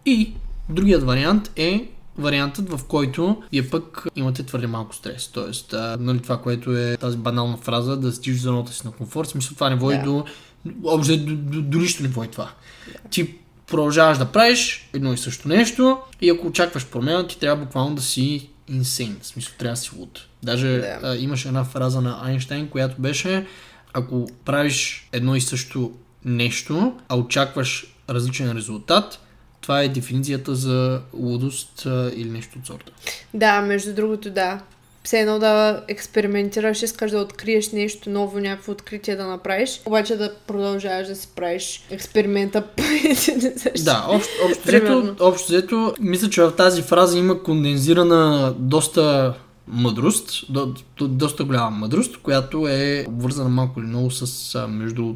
И 0.06 0.34
другият 0.70 1.04
вариант 1.04 1.52
е 1.56 1.90
вариантът, 2.18 2.70
в 2.70 2.84
който 2.88 3.44
вие 3.52 3.70
пък 3.70 4.08
имате 4.16 4.44
твърде 4.44 4.68
малко 4.68 4.96
стрес. 4.96 5.28
Тоест, 5.28 5.74
а, 5.74 5.98
нали, 6.00 6.20
това, 6.20 6.42
което 6.42 6.78
е 6.78 6.98
тази 6.98 7.18
банална 7.18 7.58
фраза, 7.58 7.98
да 7.98 8.12
стигаш 8.12 8.40
зоната 8.40 8.74
си 8.74 8.82
на 8.86 8.92
комфорт, 8.92 9.30
смисъл 9.30 9.56
това 9.56 9.70
не 9.70 9.76
води 9.76 9.98
yeah. 9.98 10.04
до, 10.04 10.26
общо 10.84 11.18
до, 11.18 11.36
до, 11.36 11.62
до, 11.62 11.78
нищо 11.78 12.04
не 12.04 12.10
води 12.10 12.30
това. 12.30 12.52
Yeah. 12.90 13.10
Ти 13.10 13.36
продължаваш 13.68 14.18
да 14.18 14.26
правиш 14.26 14.90
едно 14.94 15.14
и 15.14 15.18
също 15.18 15.48
нещо 15.48 15.98
и 16.22 16.30
ако 16.30 16.48
очакваш 16.48 16.86
промяна, 16.86 17.28
ти 17.28 17.40
трябва 17.40 17.66
буквално 17.66 17.96
да 17.96 18.02
си 18.02 18.50
инсейн, 18.68 19.18
в 19.22 19.28
смисъл 19.28 19.54
трябва 19.58 19.74
да 19.74 19.82
си 19.82 19.92
луд. 19.98 20.26
Даже 20.44 20.68
yeah. 20.68 21.00
а, 21.04 21.18
имаше 21.18 21.48
една 21.48 21.64
фраза 21.64 22.02
на 22.02 22.20
Айнштейн, 22.24 22.70
която 22.70 23.02
беше 23.02 23.46
ако 23.94 24.30
правиш 24.46 25.10
едно 25.12 25.36
и 25.36 25.42
също 25.42 25.92
нещо, 26.26 26.96
а 27.10 27.18
очакваш 27.18 27.96
различен 28.10 28.52
резултат, 28.52 29.20
това 29.62 29.82
е 29.82 29.90
дефиницията 29.90 30.56
за 30.56 31.02
лудост 31.14 31.86
а, 31.86 32.12
или 32.16 32.30
нещо 32.30 32.60
от 32.60 32.68
сорта. 32.68 32.92
Да, 33.34 33.62
между 33.62 33.94
другото 33.94 34.30
да 34.30 34.60
все 35.04 35.20
едно 35.20 35.40
да 35.40 35.84
експериментираш, 35.88 36.84
искаш 36.84 37.12
да 37.12 37.20
откриеш 37.20 37.72
нещо 37.72 38.10
ново, 38.10 38.40
някакво 38.40 38.72
откритие 38.72 39.16
да 39.16 39.28
направиш, 39.28 39.82
обаче 39.86 40.16
да 40.16 40.34
продължаваш 40.48 41.08
да 41.08 41.16
си 41.16 41.28
правиш 41.36 41.84
експеримента. 41.90 42.64
да, 43.84 44.06
общо, 44.10 44.32
общо, 44.46 44.62
взето, 44.66 45.16
общо 45.20 45.48
взето, 45.48 45.94
мисля, 46.00 46.30
че 46.30 46.42
в 46.42 46.52
тази 46.52 46.82
фраза 46.82 47.18
има 47.20 47.44
кондензирана 47.44 48.54
доста 48.58 49.34
мъдрост, 49.72 50.46
до, 50.50 50.74
до, 50.98 51.08
доста 51.08 51.44
голяма 51.44 51.70
мъдрост, 51.70 52.18
която 52.18 52.68
е 52.68 53.06
обвързана 53.08 53.50
малко 53.50 53.80
или 53.80 53.88
много 53.88 54.12
с, 54.12 54.68
между 54.68 55.16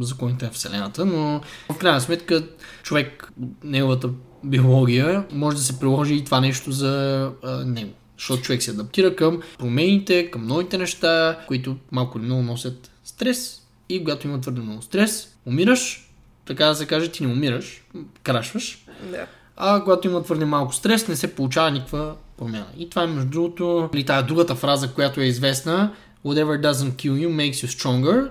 законите 0.00 0.44
на 0.44 0.50
Вселената, 0.50 1.04
но 1.04 1.40
в 1.72 1.78
крайна 1.78 2.00
сметка 2.00 2.46
човек, 2.82 3.32
неговата 3.64 4.10
биология, 4.44 5.24
може 5.32 5.56
да 5.56 5.62
се 5.62 5.80
приложи 5.80 6.14
и 6.14 6.24
това 6.24 6.40
нещо 6.40 6.72
за 6.72 7.30
а, 7.42 7.64
него. 7.64 7.92
Защото 8.18 8.42
човек 8.42 8.62
се 8.62 8.70
адаптира 8.70 9.16
към 9.16 9.42
промените, 9.58 10.30
към 10.30 10.46
новите 10.46 10.78
неща, 10.78 11.38
които 11.48 11.76
малко 11.92 12.18
или 12.18 12.24
много 12.24 12.42
носят 12.42 12.90
стрес. 13.04 13.62
И 13.88 13.98
когато 13.98 14.26
има 14.26 14.40
твърде 14.40 14.60
много 14.60 14.82
стрес, 14.82 15.28
умираш, 15.46 16.10
така 16.44 16.66
да 16.66 16.74
се 16.74 16.86
каже, 16.86 17.12
ти 17.12 17.26
не 17.26 17.32
умираш, 17.32 17.84
крашваш. 18.22 18.84
Да. 19.10 19.26
А 19.56 19.84
когато 19.84 20.08
има 20.08 20.22
твърде 20.22 20.44
малко 20.44 20.74
стрес, 20.74 21.08
не 21.08 21.16
се 21.16 21.34
получава 21.34 21.70
никаква 21.70 22.14
промяна. 22.36 22.66
И 22.78 22.90
това 22.90 23.02
е 23.02 23.06
между 23.06 23.30
другото, 23.30 23.88
или 23.94 24.04
тая 24.04 24.22
другата 24.22 24.54
фраза, 24.54 24.88
която 24.88 25.20
е 25.20 25.24
известна, 25.24 25.92
whatever 26.26 26.60
doesn't 26.72 26.92
kill 26.92 27.12
you 27.12 27.28
makes 27.28 27.52
you 27.66 27.66
stronger. 27.78 28.30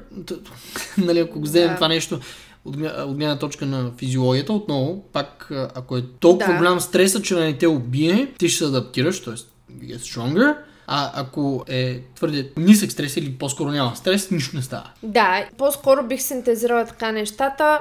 нали, 0.97 1.19
ако 1.19 1.39
го 1.39 1.45
вземем 1.45 1.69
Да. 1.69 1.75
това 1.75 1.87
нещо 1.87 2.19
от, 2.65 2.75
от 3.05 3.17
гледна 3.17 3.39
точка 3.39 3.65
на 3.65 3.91
физиологията, 3.97 4.53
отново, 4.53 5.03
пак 5.13 5.51
ако 5.75 5.97
е 5.97 6.03
толкова 6.19 6.51
Да. 6.53 6.57
голям 6.57 6.79
стреса, 6.81 7.21
че 7.21 7.35
да 7.35 7.39
не 7.41 7.57
те 7.57 7.67
убие, 7.67 8.27
ти 8.39 8.49
ще 8.49 8.57
се 8.57 8.65
адаптираш, 8.65 9.23
т.е. 9.23 9.33
get 9.73 9.97
stronger. 9.99 10.55
А 10.87 11.11
ако 11.21 11.65
е 11.67 11.99
твърде 12.15 12.49
нисък 12.57 12.91
стрес 12.91 13.17
или 13.17 13.31
по-скоро 13.33 13.69
няма 13.69 13.95
стрес, 13.95 14.31
нищо 14.31 14.55
не 14.55 14.61
става. 14.61 14.89
Да, 15.03 15.45
по-скоро 15.57 16.03
бих 16.03 16.21
синтезирала 16.21 16.85
така 16.85 17.11
нещата. 17.11 17.79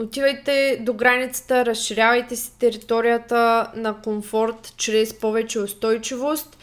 Отивайте 0.00 0.78
до 0.80 0.94
границата, 0.94 1.66
разширявайте 1.66 2.36
си 2.36 2.58
територията 2.58 3.70
на 3.74 3.96
комфорт 4.04 4.74
чрез 4.76 5.14
повече 5.14 5.58
устойчивост 5.58 6.58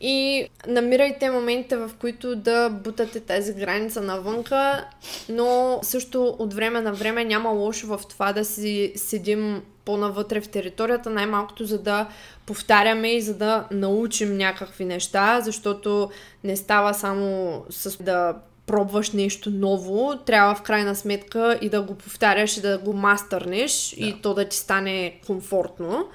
и 0.00 0.48
намирайте 0.66 1.30
моментите, 1.30 1.76
в 1.76 1.90
които 2.00 2.36
да 2.36 2.68
бутате 2.68 3.20
тази 3.20 3.54
граница 3.54 4.00
навънка, 4.00 4.84
но 5.28 5.78
също 5.82 6.36
от 6.38 6.54
време 6.54 6.80
на 6.80 6.92
време 6.92 7.24
няма 7.24 7.50
лошо 7.50 7.86
в 7.86 8.00
това 8.08 8.32
да 8.32 8.44
си 8.44 8.92
седим 8.96 9.62
по-навътре 9.84 10.40
в 10.40 10.48
територията, 10.48 11.10
най-малкото 11.10 11.64
за 11.64 11.78
да 11.78 12.08
повтаряме 12.46 13.08
и 13.08 13.20
за 13.20 13.34
да 13.34 13.68
научим 13.70 14.36
някакви 14.36 14.84
неща, 14.84 15.40
защото 15.40 16.10
не 16.44 16.56
става 16.56 16.94
само 16.94 17.64
с 17.70 18.02
да 18.02 18.34
пробваш 18.68 19.10
нещо 19.10 19.50
ново, 19.50 20.16
трябва 20.26 20.54
в 20.54 20.62
крайна 20.62 20.94
сметка 20.94 21.58
и 21.62 21.68
да 21.68 21.82
го 21.82 21.94
повтаряш 21.94 22.56
и 22.56 22.60
да 22.60 22.78
го 22.78 22.92
мастърнеш 22.92 23.94
да. 23.98 24.06
и 24.06 24.22
то 24.22 24.34
да 24.34 24.48
ти 24.48 24.56
стане 24.56 25.20
комфортно. 25.26 26.08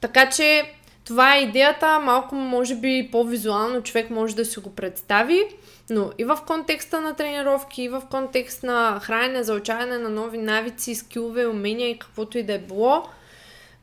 Така 0.00 0.30
че 0.30 0.72
това 1.04 1.36
е 1.36 1.42
идеята, 1.42 1.98
малко 1.98 2.34
може 2.34 2.74
би 2.74 3.08
по-визуално 3.12 3.82
човек 3.82 4.10
може 4.10 4.36
да 4.36 4.44
си 4.44 4.60
го 4.60 4.74
представи, 4.74 5.44
но 5.90 6.10
и 6.18 6.24
в 6.24 6.38
контекста 6.46 7.00
на 7.00 7.14
тренировки, 7.14 7.82
и 7.82 7.88
в 7.88 8.02
контекст 8.10 8.62
на 8.62 9.00
хранене, 9.02 9.42
заучаване 9.42 9.98
на 9.98 10.08
нови 10.08 10.38
навици, 10.38 10.94
скилове, 10.94 11.46
умения 11.46 11.90
и 11.90 11.98
каквото 11.98 12.38
и 12.38 12.42
да 12.42 12.52
е 12.52 12.58
било, 12.58 13.04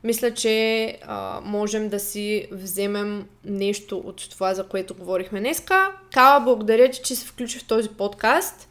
мисля, 0.04 0.34
че 0.34 0.98
а, 1.06 1.40
можем 1.44 1.88
да 1.88 2.00
си 2.00 2.48
вземем 2.52 3.26
нещо 3.44 3.98
от 3.98 4.30
това, 4.30 4.54
за 4.54 4.66
което 4.66 4.94
говорихме 4.94 5.40
днеска. 5.40 5.92
Кала, 6.12 6.40
благодаря 6.40 6.90
ти, 6.90 7.00
че 7.04 7.14
се 7.16 7.26
включи 7.26 7.58
в 7.58 7.66
този 7.66 7.88
подкаст. 7.88 8.68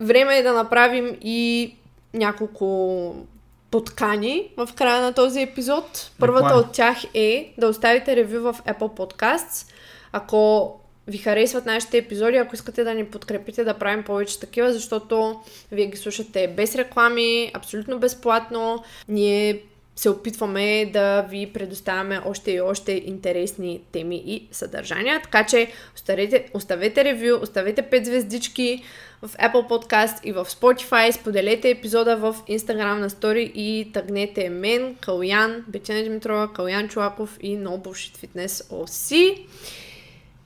Време 0.00 0.38
е 0.38 0.42
да 0.42 0.52
направим 0.52 1.16
и 1.20 1.74
няколко 2.14 3.26
подкани 3.70 4.50
в 4.56 4.68
края 4.76 5.02
на 5.02 5.12
този 5.12 5.42
епизод. 5.42 6.10
Първата 6.18 6.54
от 6.54 6.72
тях 6.72 6.96
е 7.14 7.54
да 7.58 7.68
оставите 7.68 8.16
ревю 8.16 8.40
в 8.40 8.56
Apple 8.66 8.78
Podcasts. 8.78 9.72
Ако 10.12 10.72
ви 11.06 11.18
харесват 11.18 11.66
нашите 11.66 11.98
епизоди, 11.98 12.36
ако 12.36 12.54
искате 12.54 12.84
да 12.84 12.94
ни 12.94 13.04
подкрепите 13.04 13.64
да 13.64 13.74
правим 13.74 14.04
повече 14.04 14.40
такива, 14.40 14.72
защото 14.72 15.40
вие 15.72 15.86
ги 15.86 15.96
слушате 15.96 16.48
без 16.56 16.74
реклами, 16.74 17.50
абсолютно 17.54 17.98
безплатно. 17.98 18.84
Ние 19.08 19.62
се 19.96 20.10
опитваме 20.10 20.90
да 20.92 21.22
ви 21.22 21.50
предоставяме 21.54 22.20
още 22.26 22.52
и 22.52 22.60
още 22.60 22.92
интересни 22.92 23.80
теми 23.92 24.16
и 24.26 24.48
съдържания. 24.52 25.20
Така 25.22 25.46
че 25.46 25.72
оставете, 25.94 26.48
оставете 26.54 27.04
ревю, 27.04 27.42
оставете 27.42 27.82
5 27.82 28.04
звездички 28.04 28.82
в 29.22 29.28
Apple 29.28 29.68
Podcast 29.68 30.24
и 30.24 30.32
в 30.32 30.44
Spotify, 30.44 31.10
споделете 31.10 31.70
епизода 31.70 32.16
в 32.16 32.36
Instagram 32.48 32.98
на 32.98 33.10
Story 33.10 33.52
и 33.52 33.92
тагнете 33.92 34.50
мен, 34.50 34.96
Калян, 35.00 35.64
Бетина 35.68 36.02
Димитрова, 36.02 36.52
Калян 36.52 36.88
Чулаков 36.88 37.38
и 37.40 37.58
No 37.58 37.78
Bullshit 37.78 38.26
Fitness 38.26 38.48
OC. 38.48 39.38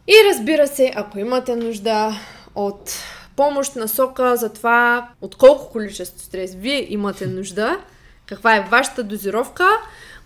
И 0.09 0.15
разбира 0.31 0.67
се, 0.67 0.93
ако 0.97 1.19
имате 1.19 1.57
нужда 1.57 2.21
от 2.55 2.93
помощ, 3.37 3.77
насока 3.77 4.37
за 4.37 4.53
това 4.53 5.09
от 5.21 5.37
колко 5.37 5.73
количество 5.73 6.19
стрес 6.19 6.55
вие 6.55 6.93
имате 6.93 7.27
нужда, 7.27 7.79
каква 8.27 8.57
е 8.57 8.69
вашата 8.71 9.03
дозировка, 9.03 9.69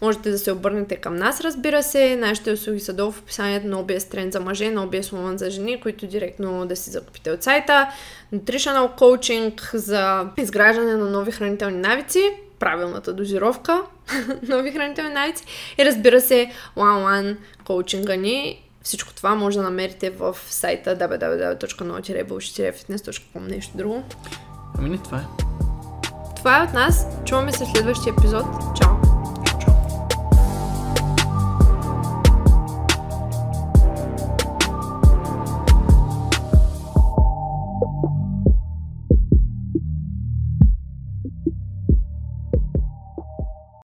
можете 0.00 0.30
да 0.30 0.38
се 0.38 0.52
обърнете 0.52 0.96
към 0.96 1.16
нас, 1.16 1.40
разбира 1.40 1.82
се. 1.82 2.16
Нашите 2.16 2.52
услуги 2.52 2.80
са 2.80 2.92
долу 2.92 3.12
в 3.12 3.18
описанието 3.18 3.66
на 3.66 3.76
OBS 3.76 3.98
Trend 3.98 4.32
за 4.32 4.40
мъже, 4.40 4.70
на 4.70 4.88
OBS 4.88 5.02
Woman 5.02 5.36
за 5.36 5.50
жени, 5.50 5.80
които 5.80 6.06
директно 6.06 6.66
да 6.66 6.76
си 6.76 6.90
закупите 6.90 7.30
от 7.30 7.42
сайта. 7.42 7.88
Nutritional 8.34 8.98
Coaching 8.98 9.76
за 9.76 10.28
изграждане 10.38 10.96
на 10.96 11.10
нови 11.10 11.32
хранителни 11.32 11.76
навици, 11.76 12.30
правилната 12.58 13.12
дозировка, 13.12 13.82
нови 14.48 14.72
хранителни 14.72 15.14
навици 15.14 15.44
и 15.78 15.84
разбира 15.84 16.20
се, 16.20 16.52
one-on-one 16.76 17.36
коучинга 17.64 18.16
ни. 18.16 18.66
Всичко 18.82 19.14
това 19.14 19.34
може 19.34 19.58
да 19.58 19.62
намерите 19.62 20.10
в 20.10 20.36
сайта 20.40 20.96
www.no-bullshit-fitness.com 20.96 23.50
нещо 23.50 23.76
друго. 23.76 24.04
Ами 24.78 24.90
не, 24.90 24.98
това 24.98 25.18
е. 25.18 25.24
Това 26.40 26.58
е 26.58 26.62
от 26.62 26.72
нас. 26.72 27.06
Чуваме 27.24 27.52
се 27.52 27.64
в 27.64 27.68
следващия 27.68 28.12
епизод. 28.12 28.44
Чао! 28.76 29.09